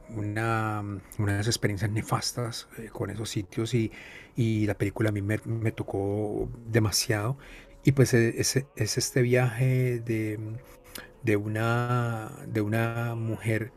[0.09, 0.83] una,
[1.17, 3.91] unas experiencias nefastas eh, con esos sitios y,
[4.35, 7.37] y la película a mí me, me tocó demasiado.
[7.83, 10.39] Y pues e- es, es este viaje de,
[11.23, 13.71] de, una, de una mujer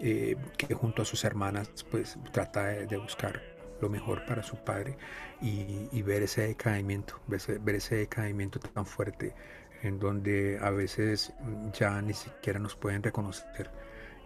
[0.00, 3.40] eh, que junto a sus hermanas pues trata de, de buscar
[3.80, 4.96] lo mejor para su padre
[5.40, 9.34] y, y ver ese decaimiento, ver ese, ver ese decaimiento tan fuerte
[9.82, 11.32] en donde a veces
[11.78, 13.70] ya ni siquiera nos pueden reconocer.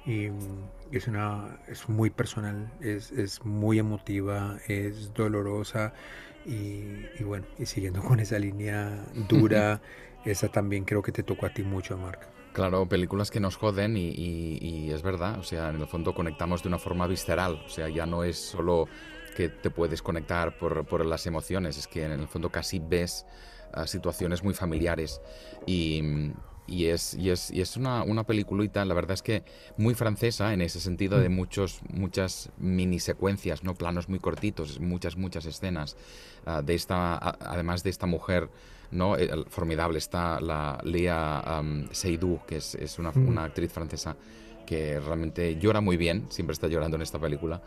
[0.06, 5.92] Y mm, es, una, es muy personal, es, es muy emotiva, es dolorosa
[6.46, 9.80] y, y bueno, y siguiendo con esa línea dura,
[10.24, 12.37] esa también creo que te tocó a ti mucho, Marc.
[12.58, 16.12] Claro, películas que nos joden y, y- y es verdad, o sea, en el fondo
[16.12, 18.88] conectamos de una forma visceral, o sea, ya no es solo
[19.36, 23.26] que te puedes conectar por, por las emociones, es que en el fondo casi ves
[23.72, 25.20] ah, situaciones muy familiares
[25.66, 26.02] y,
[26.66, 29.44] y es, y es, y es una, una peliculita, la verdad es que
[29.76, 33.74] muy francesa en ese sentido de muchos, muchas mini secuencias, ¿no?
[33.74, 35.96] planos muy cortitos, muchas, muchas escenas
[36.44, 38.50] ah, de esta, a- además de esta mujer
[38.90, 39.16] ¿no?
[39.16, 43.28] Eh, formidable está la Lea um, Seydoux, que es, es una, Mm.
[43.28, 44.16] una actriz francesa
[44.66, 47.60] que realmente llora muy bien, siempre está llorando en esta película.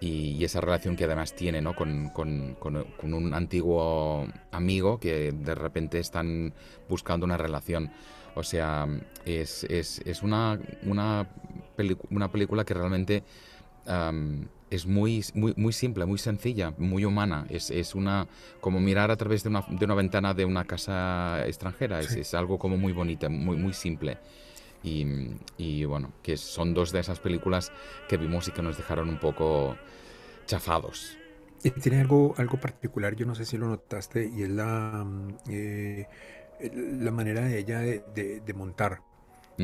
[0.00, 1.74] Y, y esa relación que además tiene ¿no?
[1.74, 6.52] con, con- con- con un antiguo amigo que de repente están
[6.88, 7.90] buscando una relación.
[8.34, 8.86] O sea,
[9.24, 11.26] es, es- es una, una,
[12.28, 13.22] película que realmente
[14.74, 17.46] es muy, muy, muy simple, muy sencilla, muy humana.
[17.50, 18.26] Es, es una
[18.60, 22.00] como mirar a través de una, de una ventana de una casa extranjera.
[22.00, 22.16] Es, Sí.
[22.16, 24.18] es algo como muy bonito, muy, muy simple.
[24.82, 25.06] Y,
[25.58, 27.72] y bueno, que son dos de esas películas
[28.08, 29.76] que vimos y que nos dejaron un poco
[30.46, 31.18] chafados.
[31.62, 35.28] Y tiene algo, algo particular, yo no sé si lo notaste, y es la, mm,
[35.48, 36.06] eh,
[36.60, 39.00] la manera de ella de, de- de montar,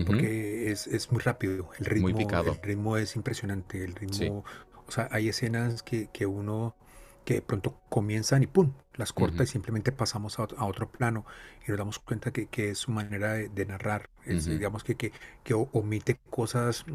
[0.04, 2.56] porque es, es muy rápido, el ritmo, picado.
[2.56, 4.69] el ritmo es impresionante, el ritmo, Sí.
[4.90, 6.74] O sea, hay escenas que, que uno,
[7.24, 8.72] que de pronto comienzan y ¡pum!
[8.94, 11.24] las corta y simplemente pasamos a, ot- a otro plano
[11.66, 14.50] y nos damos cuenta que, que es su manera de, de narrar, es, Ujú.
[14.50, 15.12] digamos que, que,
[15.44, 16.94] que omite cosas mm,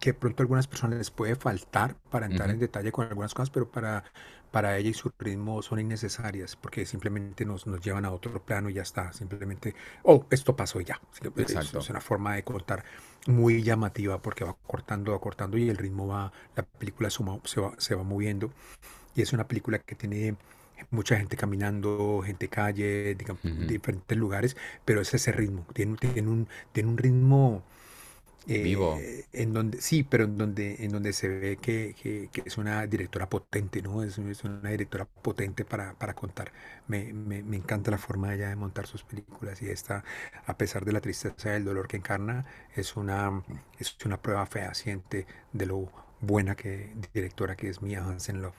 [0.00, 3.34] que de pronto a algunas personas les puede faltar para entrar en detalle con algunas
[3.34, 4.04] cosas, pero para,
[4.50, 8.68] para ella y su ritmo son innecesarias porque simplemente nos, nos llevan a otro plano
[8.70, 9.12] y ya está.
[9.12, 11.00] Simplemente, oh, esto pasó y ya.
[11.36, 11.78] Es- Exacto.
[11.78, 12.84] Es una forma de contar
[13.26, 17.60] muy llamativa porque va cortando, va cortando y el ritmo va, la película suma- se
[17.60, 18.50] va, se va moviendo.
[19.14, 20.36] Y es una película que tiene
[20.90, 23.66] mucha gente caminando, gente calle, digamos, Ujú.
[23.66, 27.62] diferentes lugares, pero es ese ritmo, tiene, tiene un, tiene un ritmo
[28.48, 28.98] eh, Vivo.
[29.32, 32.86] en donde sí, pero en donde en donde se ve que, que- que es una
[32.86, 34.02] directora potente, ¿no?
[34.02, 36.50] Es, es una directora potente para, para contar.
[36.88, 40.04] Me, me- me encanta la forma de ella de montar sus películas y esta,
[40.46, 43.42] a pesar de la tristeza y el dolor que encarna, es una,
[43.78, 48.54] es una prueba fehaciente de lo buena que directora que es Mia Hansen Love.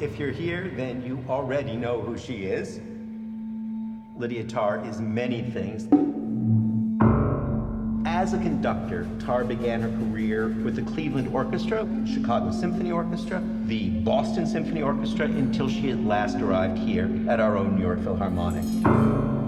[0.00, 2.80] If you're here, then you already know who she is.
[4.18, 5.86] Lydia Tarr is many things.
[8.14, 13.90] As a conductor, Tar began her career with the Cleveland Orchestra, Chicago Symphony Orchestra, the
[13.90, 18.62] Boston Symphony Orchestra, until she at last arrived here at our own New York Philharmonic.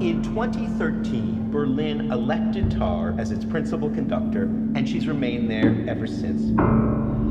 [0.03, 4.43] In 2013, Berlin elected Tar as its principal conductor,
[4.75, 6.51] and she's remained there ever since.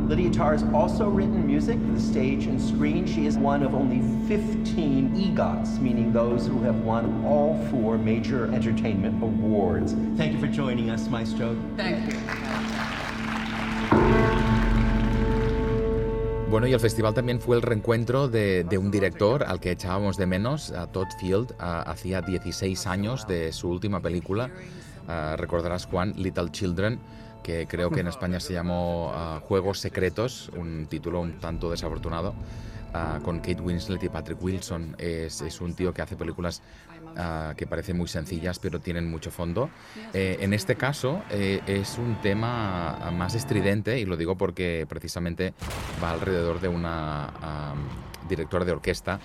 [0.08, 3.08] Lydia Tarr has also written music for the stage and screen.
[3.08, 8.46] She is one of only 15 EGOTs, meaning those who have won all four major
[8.54, 9.94] entertainment awards.
[10.16, 11.56] Thank you for joining us, Maestro.
[11.76, 12.20] Thank you.
[16.52, 20.16] Bueno, y el festival también fue el reencuentro de, de un director al que echábamos
[20.18, 24.50] de menos, a Todd Field, a- hacía 16 años de su última película.
[25.08, 27.00] Ah, recordarás, Juan, Little Children,
[27.46, 32.34] que creo que en España se llamó ah, Juegos Secretos, un título un tanto desafortunado,
[32.92, 34.96] ah, con Kate Winslet y Patrick Wilson.
[34.98, 36.64] Es, es un tío que hace películas
[37.16, 39.70] ah, que parecen muy sencillas, pero tienen mucho fondo.
[40.12, 45.54] Eh, en este caso eh, es un tema más estridente, y lo digo porque precisamente
[46.04, 47.76] va alrededor de una
[48.28, 49.20] directora de orquesta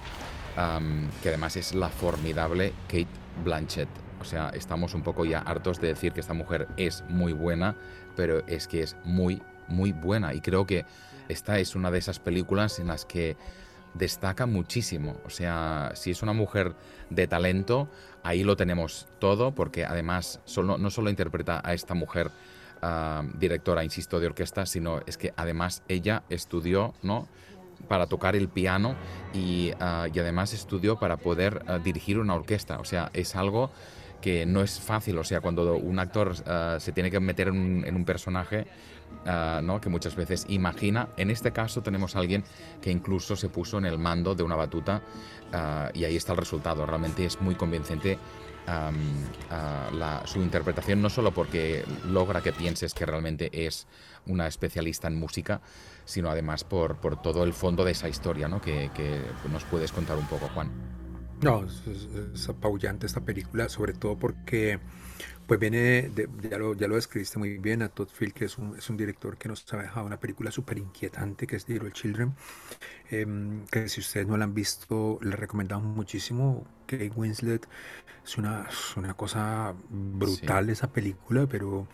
[1.22, 3.06] que además es la formidable Kate
[3.42, 3.88] Blanchett.
[4.20, 7.76] O sea, estamos un poco ya hartos de decir que esta mujer es muy buena,
[8.20, 10.34] pero es que es muy, muy buena.
[10.34, 10.84] Y creo que
[11.30, 13.38] esta es una de esas películas en las que
[13.94, 15.16] destaca muchísimo.
[15.24, 16.74] O sea, si es una mujer
[17.08, 17.88] de talento,
[18.22, 22.30] ahí lo tenemos todo, porque además solo, no solo interpreta a esta mujer
[22.82, 27.26] ah, directora, insisto, de orquesta, sino es que además ella estudió, ¿no?
[27.88, 28.96] para tocar el piano
[29.32, 32.80] y, ah, y además estudió para poder ah, dirigir una orquesta.
[32.80, 33.70] O sea, es algo
[34.20, 35.18] que no es fácil.
[35.18, 38.66] O sea, cuando un actor ah, se tiene que meter en un, personaje,
[39.26, 39.80] ah, ¿no?
[39.80, 42.44] que muchas veces imagina, en este caso tenemos a alguien
[42.80, 45.02] que incluso se puso en el mando de una batuta
[45.52, 46.86] ah, y ahí está el resultado.
[46.86, 48.18] Realmente es muy convincente.
[50.24, 53.86] su interpretación no solo porque logra que pienses que realmente es
[54.26, 55.60] una especialista en música,
[56.04, 58.60] sino además por, por todo el fondo de esa historia, ¿no?
[58.60, 58.90] Que
[59.50, 60.99] nos puedes contar un poco, Juan.
[61.42, 64.78] No, es, es- es apabullante esta película, sobre todo porque
[65.46, 68.58] pues viene, de- ya, lo, ya lo describiste muy bien, a Todd Field, que es
[68.58, 71.92] un, es un director que nos ha dejado una película súper inquietante, que es Little
[71.92, 72.34] Children,
[73.10, 76.66] em, que si ustedes no la han visto, le recomendamos muchísimo.
[76.86, 77.68] Kate Winslet
[78.24, 81.88] es una, es una cosa brutal esa película, pero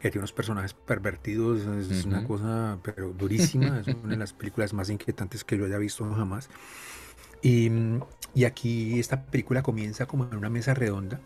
[0.00, 4.74] que tiene unos personajes pervertidos, es, una cosa pero durísima, es una de las películas
[4.74, 6.50] más inquietantes que yo haya visto jamás.
[7.42, 7.70] Y,
[8.34, 11.20] y aquí esta película comienza como en una mesa redonda,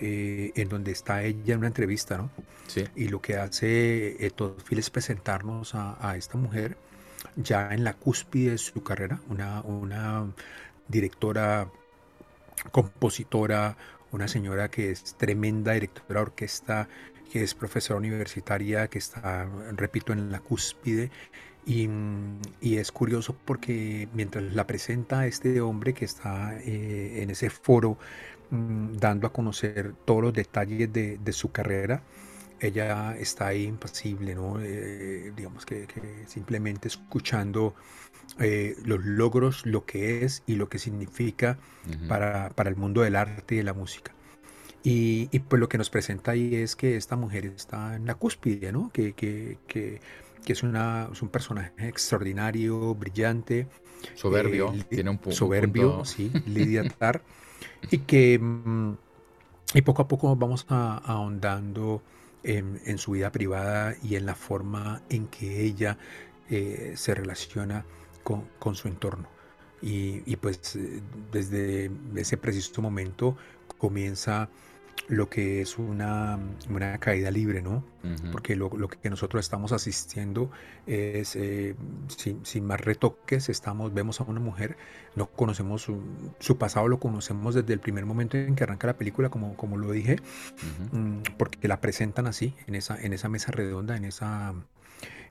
[0.00, 2.30] eh, en donde está ella en una entrevista, ¿no?
[2.66, 2.84] Sí.
[2.96, 6.76] Y lo que hace eh, Todd es presentarnos a, a esta mujer
[7.36, 10.26] ya en la cúspide de su carrera, una, una
[10.88, 11.68] directora,
[12.70, 13.76] compositora,
[14.12, 16.88] una señora que es tremenda directora de orquesta,
[17.32, 21.10] que es profesora universitaria, que está, repito, en la cúspide.
[21.66, 21.88] Y,
[22.60, 27.98] y es curioso porque mientras la presenta este hombre que está eh, en ese foro
[28.50, 32.02] mm, dando a conocer todos los detalles de, de su carrera,
[32.60, 34.60] ella está ahí impasible, ¿no?
[34.60, 37.74] Eh, digamos que, que simplemente escuchando
[38.38, 42.08] eh, los logros, lo que es y lo que significa Ujú.
[42.08, 44.12] para, para el mundo del arte y de la música.
[44.82, 48.14] Y, y, pues lo que nos presenta ahí es que esta mujer está en la
[48.16, 48.90] cúspide, ¿no?
[48.92, 50.00] Que, que, que,
[50.44, 53.68] que es, una, es un personaje extraordinario, brillante.
[54.14, 57.22] Soberbio, li- tiene un un Soberbio, punto- sí, Lidia Tarr.
[57.90, 58.94] y que mm,
[59.74, 62.02] y poco a poco vamos a- ahondando
[62.42, 65.98] en, en su vida privada y en la forma en que ella
[66.50, 67.84] eh, se relaciona
[68.22, 69.28] con, con su entorno.
[69.82, 71.02] Y, y pues eh,
[71.32, 73.36] desde ese preciso momento
[73.78, 74.48] comienza
[75.08, 76.38] lo que es una,
[76.70, 77.84] una caída libre, ¿no?
[78.32, 80.50] Porque lo, lo que nosotros estamos asistiendo
[80.86, 81.74] es, eh,
[82.08, 84.76] sin, sin más retoques, estamos, vemos a una mujer,
[85.14, 86.02] no conocemos su,
[86.38, 89.76] su pasado, lo conocemos desde el primer momento en que arranca la película, como, como
[89.78, 90.16] lo dije,
[90.56, 90.96] Ujú.
[90.98, 94.54] mm, porque la presentan así, en esa, en esa mesa redonda, en esa,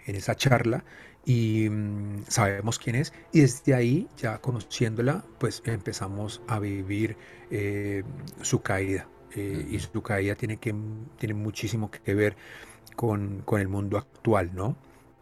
[0.06, 0.84] en esa charla,
[1.26, 7.18] y mm, sabemos quién es, y desde ahí, ya conociéndola, pues empezamos a vivir
[7.52, 8.04] eh,
[8.42, 9.08] su caída.
[9.36, 10.74] Eh, y su caída tiene, que,
[11.18, 12.36] tiene muchísimo que ver
[12.96, 14.76] con, con el mundo actual, ¿no?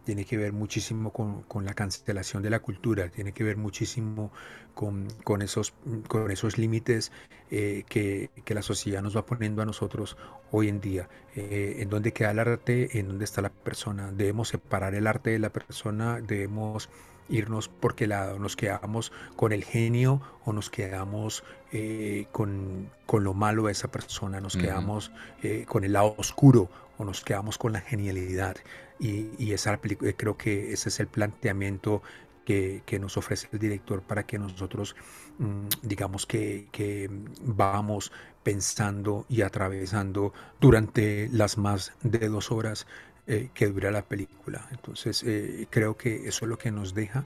[0.04, 4.32] Tiene que ver muchísimo con, con la cancelación de la cultura, tiene que ver muchísimo
[4.74, 5.74] con, con esos,
[6.08, 7.12] con esos límites
[7.52, 10.18] eh, que, que la sociedad nos va poniendo a nosotros
[10.52, 11.08] hoy en día.
[11.36, 14.12] Eh, en dónde queda el arte, en dónde está la persona.
[14.12, 16.90] Debemos separar el arte de la persona, debemos
[17.30, 23.24] irnos por qué lado, nos quedamos con el genio o nos quedamos eh, con, con
[23.24, 25.12] lo malo de esa persona, nos quedamos
[25.44, 28.58] eh, con el lado oscuro o nos quedamos con la genialidad.
[29.00, 32.02] Y, y esa eh, creo que ese es el planteamiento
[32.46, 34.96] que, que nos ofrece el director para que nosotros,
[35.38, 37.10] mm, digamos que, que
[37.42, 38.12] vamos
[38.44, 42.88] pensando y atravesando durante las más de dos horas
[43.32, 44.68] eh, que dura la película.
[44.72, 47.24] Entonces eh, creo que eso es lo que nos deja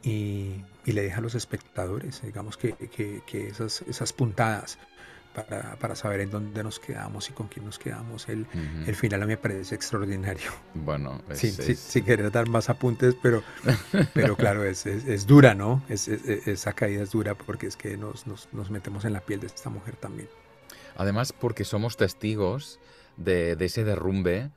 [0.00, 4.78] y, y le deja a los espectadores, digamos que, que, que esas, esas puntadas
[5.34, 8.28] para, para, saber en dónde nos quedamos y con quién nos quedamos.
[8.28, 8.88] El, uh -huh.
[8.88, 10.52] el final a mí me parece extraordinario.
[10.74, 11.56] Bueno, es, sí, es...
[11.56, 13.42] Sí, sin querer dar más apuntes, pero,
[14.14, 15.82] pero claro, es, es dura, ¿no?
[15.88, 19.48] esa caída es dura porque es que nos, nos, nos, metemos en la piel de
[19.48, 20.28] esta mujer también.
[20.96, 22.78] Además, porque somos testigos
[23.16, 24.52] de, de ese derrumbe.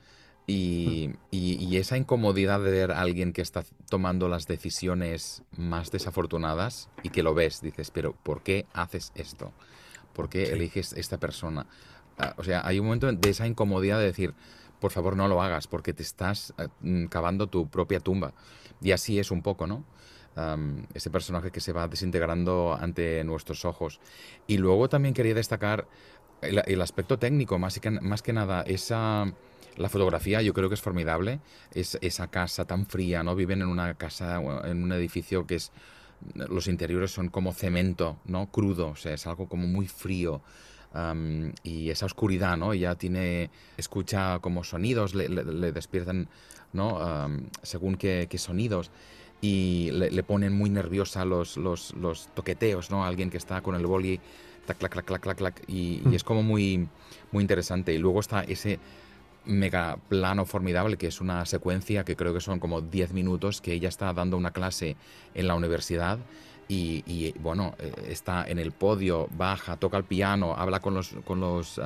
[0.46, 5.90] Y, y, y, esa incomodidad de ver a alguien que está tomando las decisiones más
[5.90, 9.54] desafortunadas y que lo ves, dices, pero ¿por qué haces esto?
[10.14, 10.52] ¿Por qué sí.
[10.52, 11.66] eliges esta persona?
[12.20, 14.34] Uh, o sea, hay un momento de esa incomodidad de decir,
[14.82, 18.34] por favor no lo hagas porque te estás uh, cavando tu propia tumba.
[18.82, 19.86] Y así es un poco, ¿no?
[20.36, 24.02] Um, ese personaje que se va desintegrando ante nuestros ojos.
[24.46, 25.88] Y luego también quería destacar
[26.42, 29.34] el, el aspecto técnico, más que, más que nada, esa...
[29.78, 31.40] La fotografía yo creo que es formidable.
[31.74, 33.36] Es, esa casa tan fría, ¿no?
[33.36, 35.72] Viven en una casa, en un edificio que es
[36.36, 38.50] los interiores son como cemento, ¿no?
[38.50, 40.42] Crudo, o sea, es algo como muy frío.
[40.94, 42.74] Um, y esa oscuridad, ¿no?
[42.74, 46.30] Ella tiene, escucha como sonidos, le, le, le despiertan,
[46.72, 46.98] ¿no?
[46.98, 48.92] Um, según qué, qué, sonidos.
[49.42, 53.06] Y le, le, ponen muy nerviosa los, los, los, toqueteos, ¿no?
[53.06, 54.20] Alguien que está con el boli,
[54.68, 55.64] tac, clac, clac, clac, clac, clac.
[55.68, 56.14] Y, mm.
[56.14, 56.88] y es como muy,
[57.32, 57.92] muy interesante.
[57.94, 58.80] Y luego está ese
[59.46, 63.74] mega plano formidable, que es una secuencia que creo que son como 10 minutos, que
[63.74, 64.96] ella está dando una clase
[65.34, 66.20] en la universidad
[66.68, 67.76] y, bueno,
[68.08, 71.80] está en el podio, baja, toca el piano, habla con los, con los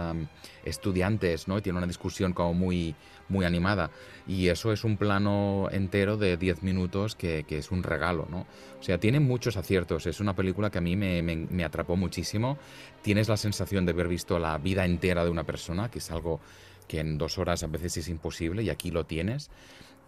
[0.64, 1.58] estudiantes, ¿no?
[1.58, 2.96] Y tiene una discusión como muy,
[3.28, 3.90] muy animada.
[4.28, 8.46] Y eso es un plano entero de 10 minutos que, que, es un regalo, ¿no?
[8.80, 10.06] O sea, tiene muchos aciertos.
[10.06, 12.58] Es una película que a mí me, me atrapó muchísimo.
[13.02, 16.40] Tienes la sensación de haber visto la vida entera de una persona, que es algo
[16.88, 19.50] que en dos horas a veces es imposible y aquí lo tienes.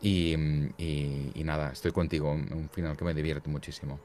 [0.01, 0.35] Y,
[0.77, 3.99] y, y nada, estoy contigo, un final que me divierte muchísimo.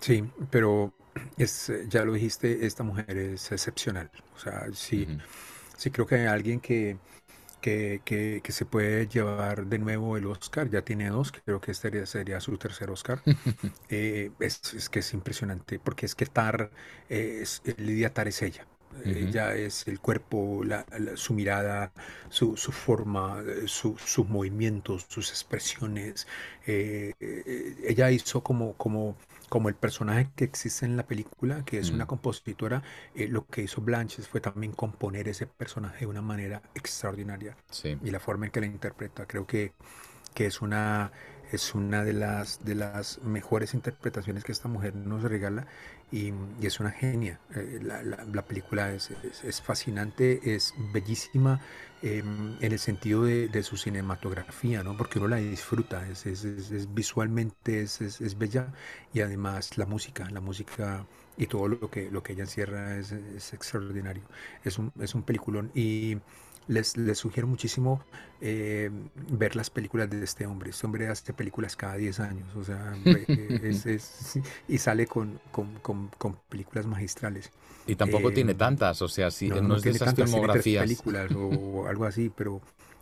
[0.00, 0.92] Sí, pero
[1.36, 4.10] es, ya lo dijiste, esta mujer es excepcional.
[4.36, 5.22] O sea, sí, uh -huh.
[5.76, 6.98] sí creo que hay alguien que,
[7.60, 11.72] que, que, que, se puede llevar de nuevo el Oscar, ya tiene dos, creo que
[11.72, 13.22] este sería su tercer Oscar.
[13.88, 16.70] eh, es, es, que es impresionante, porque es que Tar,
[17.08, 18.66] es, Lidia Tar es ella.
[19.04, 19.28] Uh -huh.
[19.28, 21.92] Ella es el cuerpo, la, la, su mirada,
[22.28, 26.26] su, su forma, su, sus movimientos, sus expresiones.
[26.66, 29.16] Eh, eh, ella hizo como, como,
[29.48, 31.94] como el personaje que existe en la película, que es mm.
[31.94, 32.82] una compositora.
[33.14, 37.56] Eh, lo que hizo Blanches fue también componer ese personaje de una manera extraordinaria.
[37.70, 37.98] Sí.
[38.04, 39.72] Y la forma en que la interpreta, creo que,
[40.34, 41.10] que es una
[41.52, 45.66] es una de las, de las mejores interpretaciones que esta mujer nos regala
[46.10, 47.40] y, y es una genia.
[47.54, 51.60] Eh, la, la, la, película es, es, es, fascinante, es bellísima
[52.02, 52.22] eh,
[52.60, 54.96] en el sentido de, de, su cinematografía, ¿no?
[54.96, 56.24] porque uno la disfruta, es,
[56.94, 58.72] visualmente es, bella
[59.12, 61.06] y además la música, la música
[61.36, 63.12] y todo lo que, lo que ella encierra es,
[63.52, 64.22] extraordinario.
[64.64, 66.18] Es un, es un peliculón y
[66.68, 68.02] les, les sugiero muchísimo
[68.40, 68.90] eh,
[69.30, 70.70] ver las películas de este hombre.
[70.70, 75.74] Este hombre hace películas cada 10 años, o sea, es, es, y sale con, con,
[75.80, 77.50] con, con, películas magistrales.
[77.86, 80.30] Y tampoco eh, tiene tantas, o sea, si no, no, no es de esas tantas,
[80.30, 80.82] filmografías.
[80.82, 82.60] películas o, o, algo así, pero,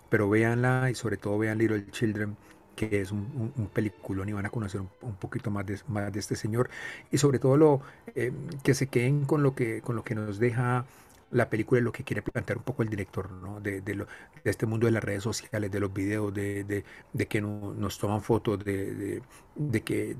[0.09, 2.37] pero véanla y sobre todo vean Little Children
[2.77, 5.79] que es un, un, un, peliculón y van a conocer un, un poquito más de,
[5.89, 6.69] más de, este señor
[7.11, 7.81] y sobre todo lo
[8.15, 10.85] eh, que se queden con lo que con lo que nos deja
[11.31, 13.61] la película es lo que quiere plantear un poco el director, ¿no?
[13.61, 14.07] De, de, lo,
[14.45, 16.65] de este mundo de las redes sociales, de los videos, de,
[17.13, 19.23] de, que no, nos toman fotos, de,
[19.85, 20.17] que,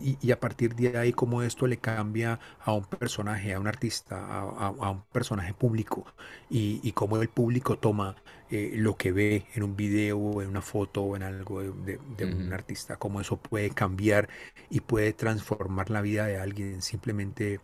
[0.00, 3.66] y, y, a partir de ahí cómo esto le cambia a un personaje, a un
[3.66, 6.06] artista, a, a, a un personaje público,
[6.50, 8.16] y, y cómo el público toma
[8.50, 12.52] eh, lo que ve en un video en una foto o en algo de, un
[12.52, 14.28] artista, cómo eso puede cambiar
[14.70, 17.60] y puede transformar la vida de alguien simplemente,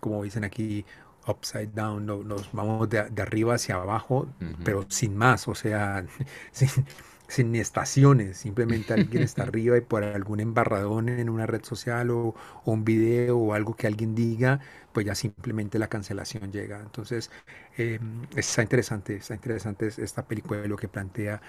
[0.00, 0.84] como dicen aquí,
[1.26, 4.56] upside down, no, nos vamos de, de, arriba hacia abajo, uh -huh.
[4.64, 6.06] pero sin más, o sea,
[7.28, 12.34] sin, estaciones, simplemente alguien está arriba y por algún embarradón en una red social o,
[12.64, 14.60] o, un video o algo que alguien diga,
[14.92, 16.80] pues ya simplemente la cancelación llega.
[16.80, 17.30] Entonces,
[17.76, 17.98] eh,
[18.36, 21.40] está interesante, está interesante esta película de lo que plantea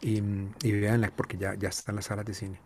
[0.00, 0.22] y,
[0.62, 2.65] y véanla porque ya, ya está en las salas de cine.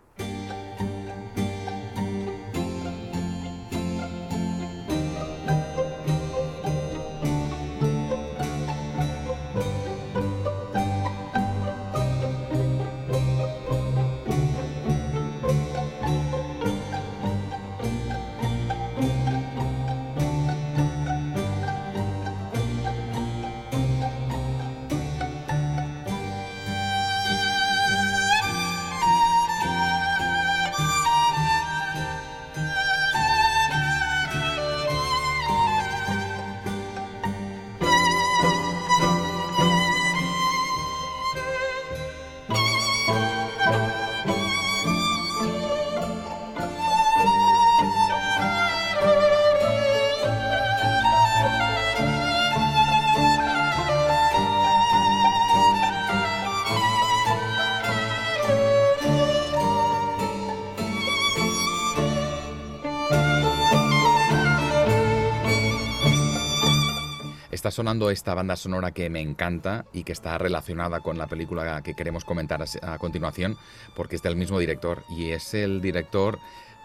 [67.60, 71.82] Está sonando esta banda sonora que me encanta y que está relacionada con la película
[71.82, 73.58] que queremos comentar a, continuación,
[73.94, 76.38] porque es del mismo director y es el director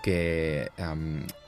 [0.03, 0.69] que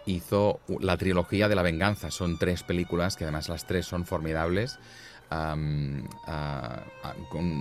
[0.05, 2.09] hizo la trilogía de la venganza.
[2.09, 4.79] Son tres películas que además las tres son formidables.
[5.27, 6.07] Con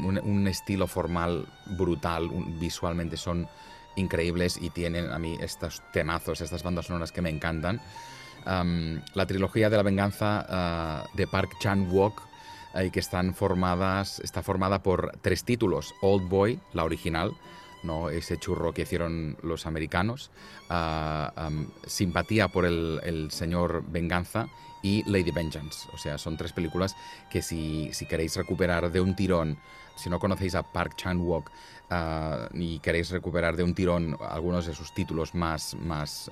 [0.05, 3.49] un, estilo formal brutal, visualmente son
[3.97, 7.81] increíbles y tienen a mí estos temazos, estas bandas sonoras que me encantan.
[8.47, 12.23] La trilogía de la venganza uh, de Park Chan-wook
[12.93, 15.95] que están formadas, está formada por tres títulos.
[16.03, 17.33] Old Boy, la original,
[17.83, 18.11] ¿no?
[18.11, 20.31] ese churro que hicieron los americanos,
[20.71, 24.49] um, Simpatía por el, señor Venganza
[24.87, 25.89] y Lady Vengeance.
[25.93, 26.95] O sea, son tres películas
[27.29, 29.59] que si, si queréis recuperar de un tirón,
[29.97, 31.51] si no conocéis a Park Chan-wook
[31.91, 36.31] uh, y queréis recuperar de un tirón algunos de sus títulos más, más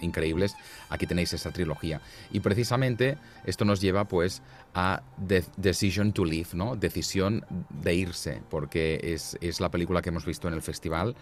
[0.00, 0.56] increíbles,
[0.88, 2.00] aquí tenéis esa trilogía.
[2.32, 4.42] Y precisamente esto nos lleva pues
[4.74, 6.74] a De Decision to Leave, ¿no?
[6.74, 11.14] Decisión de irse, porque es, es la película que hemos visto en el festival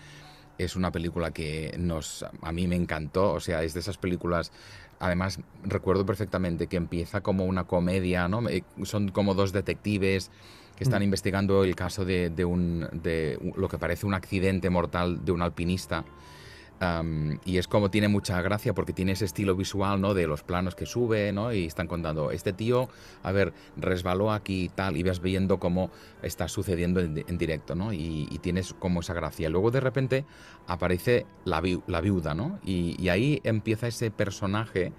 [0.58, 4.52] es una película que nos a mí me encantó, o sea, es de esas películas
[5.02, 8.40] además recuerdo perfectamente que empieza como una comedia, ¿no?
[8.84, 10.30] Son como dos detectives
[10.76, 11.04] que están mm.
[11.04, 15.42] investigando el caso de, de, un, de lo que parece un accidente mortal de un
[15.42, 16.04] alpinista.
[17.44, 20.14] Y es como tiene mucha gracia porque tiene ese estilo visual, ¿no?
[20.14, 21.52] De los planos que sube, ¿no?
[21.52, 22.88] Y están contando, este tío,
[23.22, 25.90] a ver, resbaló aquí y tal, y vas viendo cómo
[26.22, 27.92] está sucediendo en, directo, ¿no?
[27.92, 29.48] Y, y, tienes como esa gracia.
[29.48, 30.24] Luego de repente
[30.66, 32.58] aparece la, vi la viuda, ¿no?
[32.64, 34.92] Y, y, ahí empieza ese personaje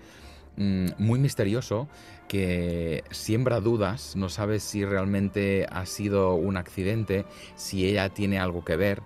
[0.56, 1.90] mmm, muy misterioso
[2.30, 7.26] que siembra dudas, no sabes si realmente ha sido un accidente,
[7.56, 9.02] si ella tiene algo que ver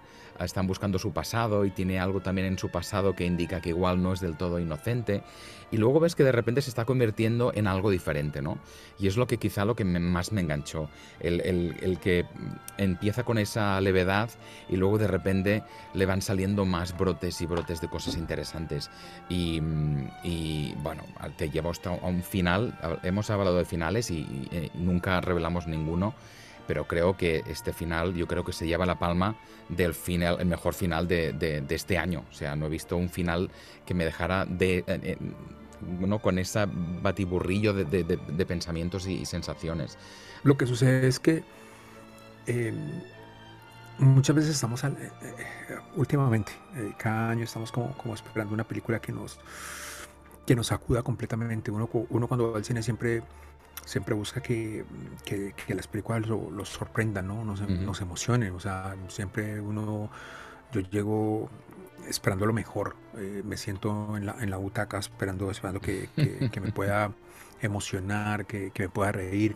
[0.45, 4.01] están buscando su pasado y tiene algo también en su pasado que indica que igual
[4.01, 5.23] no es del todo inocente.
[5.69, 8.57] Y luego ves que de repente se está convirtiendo en algo diferente, ¿no?
[8.97, 10.89] Y es lo que quizá lo que más me enganchó.
[11.19, 12.25] El, el, que
[12.77, 14.29] empieza con esa levedad
[14.69, 15.63] y luego de repente
[15.93, 18.89] le van saliendo más brotes y brotes de cosas interesantes.
[19.27, 19.61] Y,
[20.23, 21.03] y bueno,
[21.35, 22.77] te lleva hasta un final.
[23.03, 26.13] Hemos hablado de finales y, y eh, nunca revelamos ninguno
[26.67, 29.35] pero creo que este final yo creo que se lleva la palma
[29.69, 32.25] del final, el mejor final de, de, de este año.
[32.29, 33.49] O sea, no he visto un final
[33.85, 35.17] que me dejara de, eh,
[35.81, 36.19] ¿no?
[36.19, 36.67] con ese
[37.01, 39.97] batiburrillo de, pensamientos y, y, sensaciones.
[40.43, 41.43] Lo que sucede es que
[42.45, 42.73] eh,
[43.99, 45.11] muchas veces estamos, al, eh,
[45.95, 49.39] últimamente, eh, cada año estamos como, como esperando una película que nos,
[50.45, 51.71] que nos sacuda completamente.
[51.71, 53.23] Uno, uno cuando va al cine siempre
[53.87, 54.83] siempre busca que,
[55.23, 57.45] que, que las películas los lo sorprendan, ¿no?
[57.45, 57.79] Nos, uh -huh.
[57.79, 58.53] nos, emocionen.
[58.53, 60.09] O sea, siempre uno,
[60.73, 61.49] yo llego
[62.07, 62.97] esperando lo mejor.
[63.17, 66.09] Eh, me siento en la, en la butaca esperando, esperando que,
[66.51, 67.13] que, me pueda
[67.61, 69.55] emocionar, que, me pueda reír,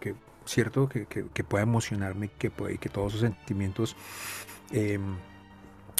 [0.00, 0.14] que,
[0.44, 3.96] cierto, que, pueda emocionarme, que, pueda, y que todos esos sentimientos
[4.72, 4.98] eh,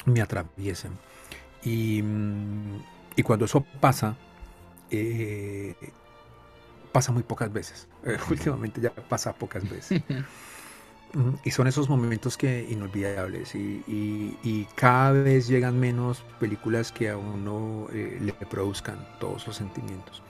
[0.04, 0.98] me atraviesen.
[1.62, 2.02] Y,
[3.14, 4.16] y, cuando eso pasa,
[4.90, 5.76] eh,
[6.92, 7.88] pasa muy pocas veces.
[8.04, 10.02] Eh, últimamente ya pasa pocas veces.
[11.44, 17.08] y son esos momentos que inolvidables y, y, y, cada vez llegan menos películas que
[17.08, 20.22] a uno eh, le produzcan todos esos sentimientos.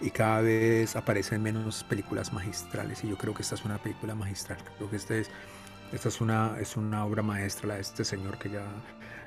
[0.00, 4.14] Y cada vez aparecen menos películas magistrales y yo creo que esta es una película
[4.14, 4.58] magistral.
[4.76, 5.30] Creo que este es,
[5.92, 8.64] esta es una, es una obra maestra la de este señor que ya,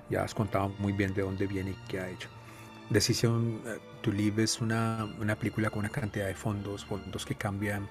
[0.10, 2.30] ya has contado muy bien de dónde viene y qué ha hecho.
[2.90, 3.62] Decision
[4.02, 7.88] to Live es una, una, película con una cantidad de fondos, fondos que cambian.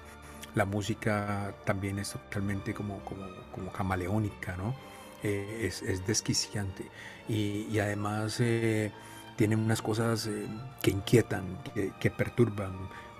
[0.55, 4.75] La música también es totalmente como, como, como camaleónica, ¿no?
[5.23, 6.89] Eh, es, es, desquiciante.
[7.27, 8.91] Y, y además eh,
[9.35, 10.47] tiene unas cosas eh,
[10.81, 12.73] que inquietan, que, que perturban,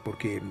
[0.08, 0.41] porque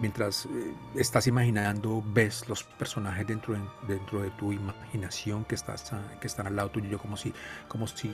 [0.00, 3.54] mientras eh, estás imaginando, ves los personajes dentro
[3.86, 7.32] de, tu imaginación que, están al lado tuyo, como si,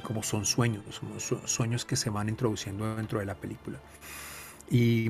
[0.03, 1.01] como son sueños,
[1.47, 3.79] sueños que se van introduciendo dentro de la película.
[4.71, 5.09] Y,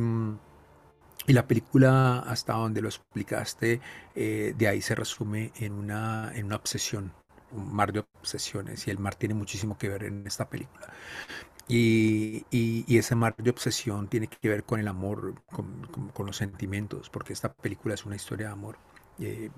[1.27, 3.81] y la película, hasta donde lo explicaste,
[4.15, 7.13] eh, de ahí se resume en una, en una obsesión,
[7.51, 10.87] un mar de obsesiones, y el mar tiene muchísimo que ver en esta película.
[11.67, 16.09] Y, y, y, ese mar de obsesión tiene que ver con el amor, con, con,
[16.11, 18.77] con los sentimientos, porque esta película es una historia de amor.
[19.19, 19.51] Eh,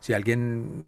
[0.00, 0.84] si alguien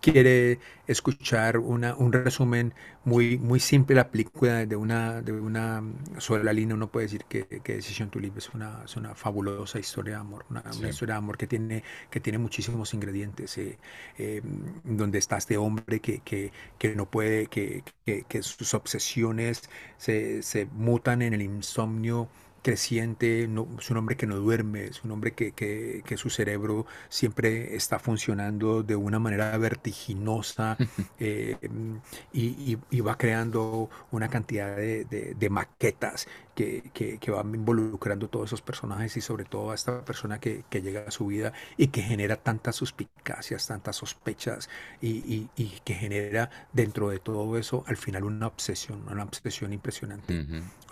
[0.00, 2.74] quiere escuchar una, un resumen
[3.04, 5.82] muy, muy simple de la película de una, de una
[6.18, 9.78] sola línea, uno puede decir que, que Decision to Live es una, es una fabulosa
[9.78, 10.80] historia de amor, una, sí.
[10.80, 13.78] una, historia de amor que tiene, que tiene muchísimos ingredientes, eh,
[14.18, 14.42] eh,
[14.84, 20.66] donde está este hombre que, que, que no puede, que, que, sus obsesiones se, se
[20.66, 22.28] mutan en el insomnio
[22.62, 26.30] creciente, no- es un hombre que no duerme, es un hombre que, que- que su
[26.30, 30.76] cerebro siempre está funcionando de una manera vertiginosa
[31.18, 31.56] eh,
[32.32, 36.26] y, y- y va creando una cantidad de, de- de maquetas
[36.58, 40.64] que, que- que van involucrando todos esos personajes y sobre todo a esta persona que,
[40.70, 44.68] que llega a su vida y que genera tantas suspicacias, tantas sospechas
[45.00, 49.72] y, y- y que genera dentro de todo eso al final una obsesión, una obsesión
[49.72, 50.38] impresionante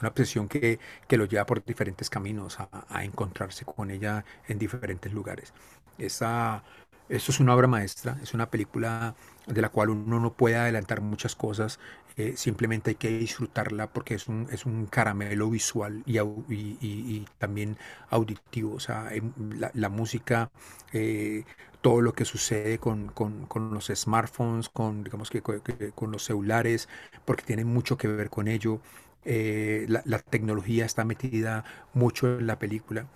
[0.01, 4.59] una obsesión que, que lo lleva por diferentes caminos a, a encontrarse con ella en
[4.59, 5.53] diferentes lugares.
[5.99, 6.63] Esa,
[7.09, 9.15] esto es una obra maestra, es una película
[9.47, 11.79] de la cual uno no puede adelantar muchas cosas,
[12.17, 17.77] eh, simplemente hay que disfrutarla porque es un, es un caramelo visual y, y- también
[18.11, 20.51] auditivo, o sea, em, la, la música,
[20.93, 21.45] eh,
[21.83, 25.43] todo lo que sucede con, con- con los smartphones, con, digamos que-
[25.95, 26.89] con los celulares,
[27.25, 28.81] porque tiene mucho que ver con ello.
[29.25, 31.65] Eh, la, la tecnología está metida
[31.95, 33.07] mucho en la película,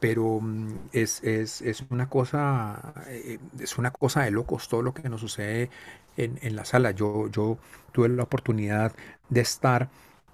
[0.00, 4.94] pero mm, es, es- es una cosa, eh, es una cosa de locos todo lo
[4.94, 5.70] que nos sucede
[6.16, 6.90] en, en la sala.
[6.92, 7.58] Yo, yo
[7.92, 8.92] tuve la oportunidad
[9.28, 9.88] de estar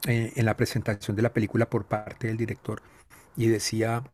[0.07, 2.82] eh, en la presentación de la película por parte del director
[3.36, 4.05] y decía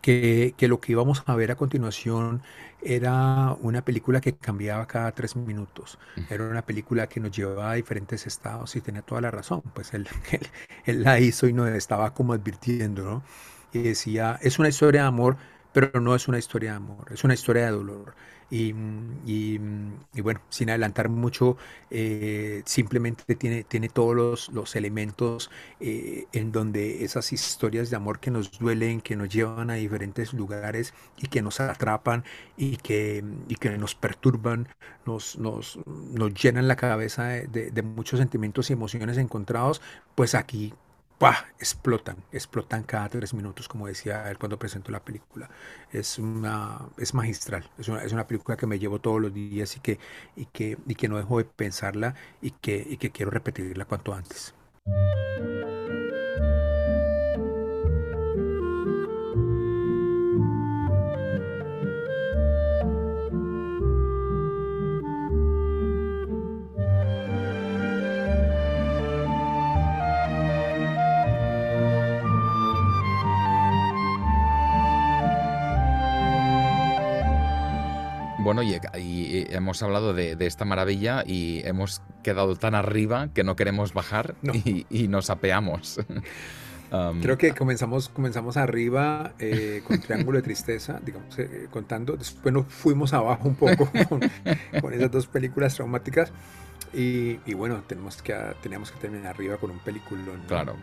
[0.00, 2.42] que, que lo que íbamos a ver a continuación
[2.82, 5.98] era una película que cambiaba cada tres minutos.
[6.28, 9.62] Era una película que nos llevaba a diferentes estados y tenía toda la razón.
[9.74, 10.46] Pues él, él,
[10.86, 13.22] él la hizo y nos estaba como advirtiendo, ¿no?
[13.72, 15.36] Y decía, es una historia de amor,
[15.72, 18.14] pero no es una historia de amor, es una historia de dolor.
[18.50, 18.74] Y,
[19.24, 21.56] y, bueno, sin adelantar mucho,
[21.90, 25.50] eh, simplemente tiene, tiene todos los, los elementos
[25.80, 30.34] eh, en donde esas historias de amor que nos duelen, que nos llevan a diferentes
[30.34, 32.24] lugares y que nos atrapan
[32.58, 34.68] y que, y que nos perturban,
[35.06, 39.80] nos, nos, nos llenan la cabeza de- de muchos sentimientos y emociones encontrados,
[40.14, 40.74] pues aquí
[41.22, 41.46] ¡pah!
[41.60, 45.48] explotan, explotan cada tres minutos, como decía él cuando presentó la película.
[45.92, 49.76] Es una, es magistral, es una, es una película que me llevo todos los días
[49.76, 50.00] y que,
[50.34, 54.12] y que, y que no dejo de pensarla y que, y que quiero repetirla cuanto
[54.12, 54.52] antes.
[78.54, 83.44] Bueno, y, y hemos hablado de, de esta maravilla y hemos quedado tan arriba que
[83.44, 84.52] no queremos bajar No.
[84.64, 86.00] y, y nos apeamos.
[86.92, 92.18] Um, Creo que comenzamos, comenzamos arriba eh, con Triángulo de Tristeza, digamos, eh, contando.
[92.18, 94.20] Después nos fuimos abajo un poco con,
[94.78, 96.30] con esas dos películas traumáticas.
[96.92, 100.20] Y, y bueno, tenemos que, teníamos que terminar arriba con un película.
[100.46, 100.76] Claro.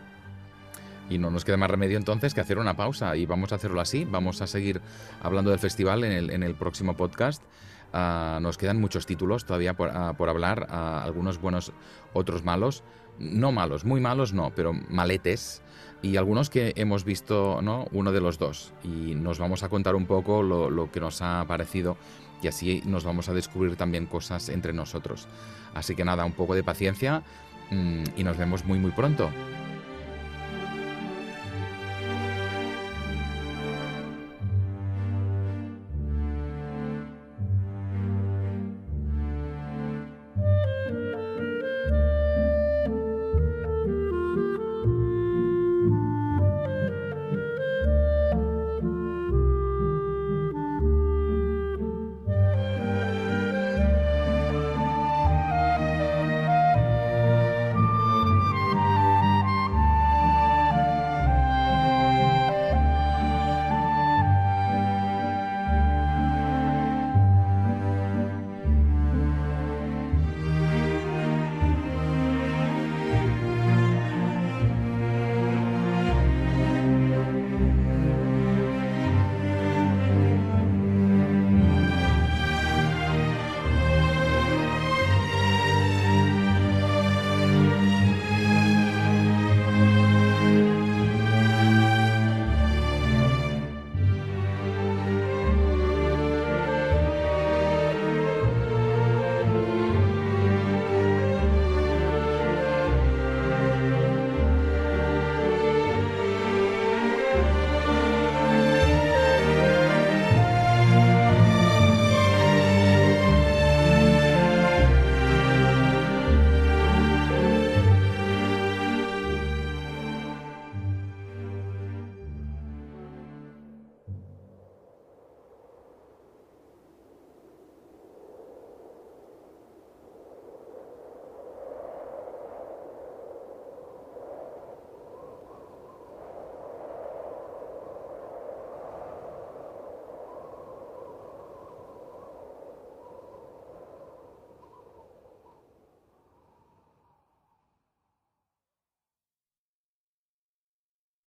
[1.09, 3.81] Y no nos queda más remedio entonces que hacer una pausa y vamos a hacerlo
[3.81, 4.05] así.
[4.05, 4.81] Vamos a seguir
[5.21, 7.43] hablando del festival en el, en el próximo podcast.
[7.91, 11.73] Ah, nos quedan muchos títulos todavía por, ah, por hablar, ah, algunos buenos,
[12.13, 12.83] otros malos.
[13.17, 15.61] No malos, muy malos no, pero maletes.
[16.01, 17.87] Y algunos que hemos visto, ¿no?
[17.91, 18.71] Uno de los dos.
[18.83, 21.97] Y nos vamos a contar un poco lo, lo que nos ha parecido
[22.41, 25.27] y así nos vamos a descubrir también cosas entre nosotros.
[25.73, 27.23] Así que nada, un poco de paciencia
[27.71, 29.29] mm, y nos vemos muy muy pronto.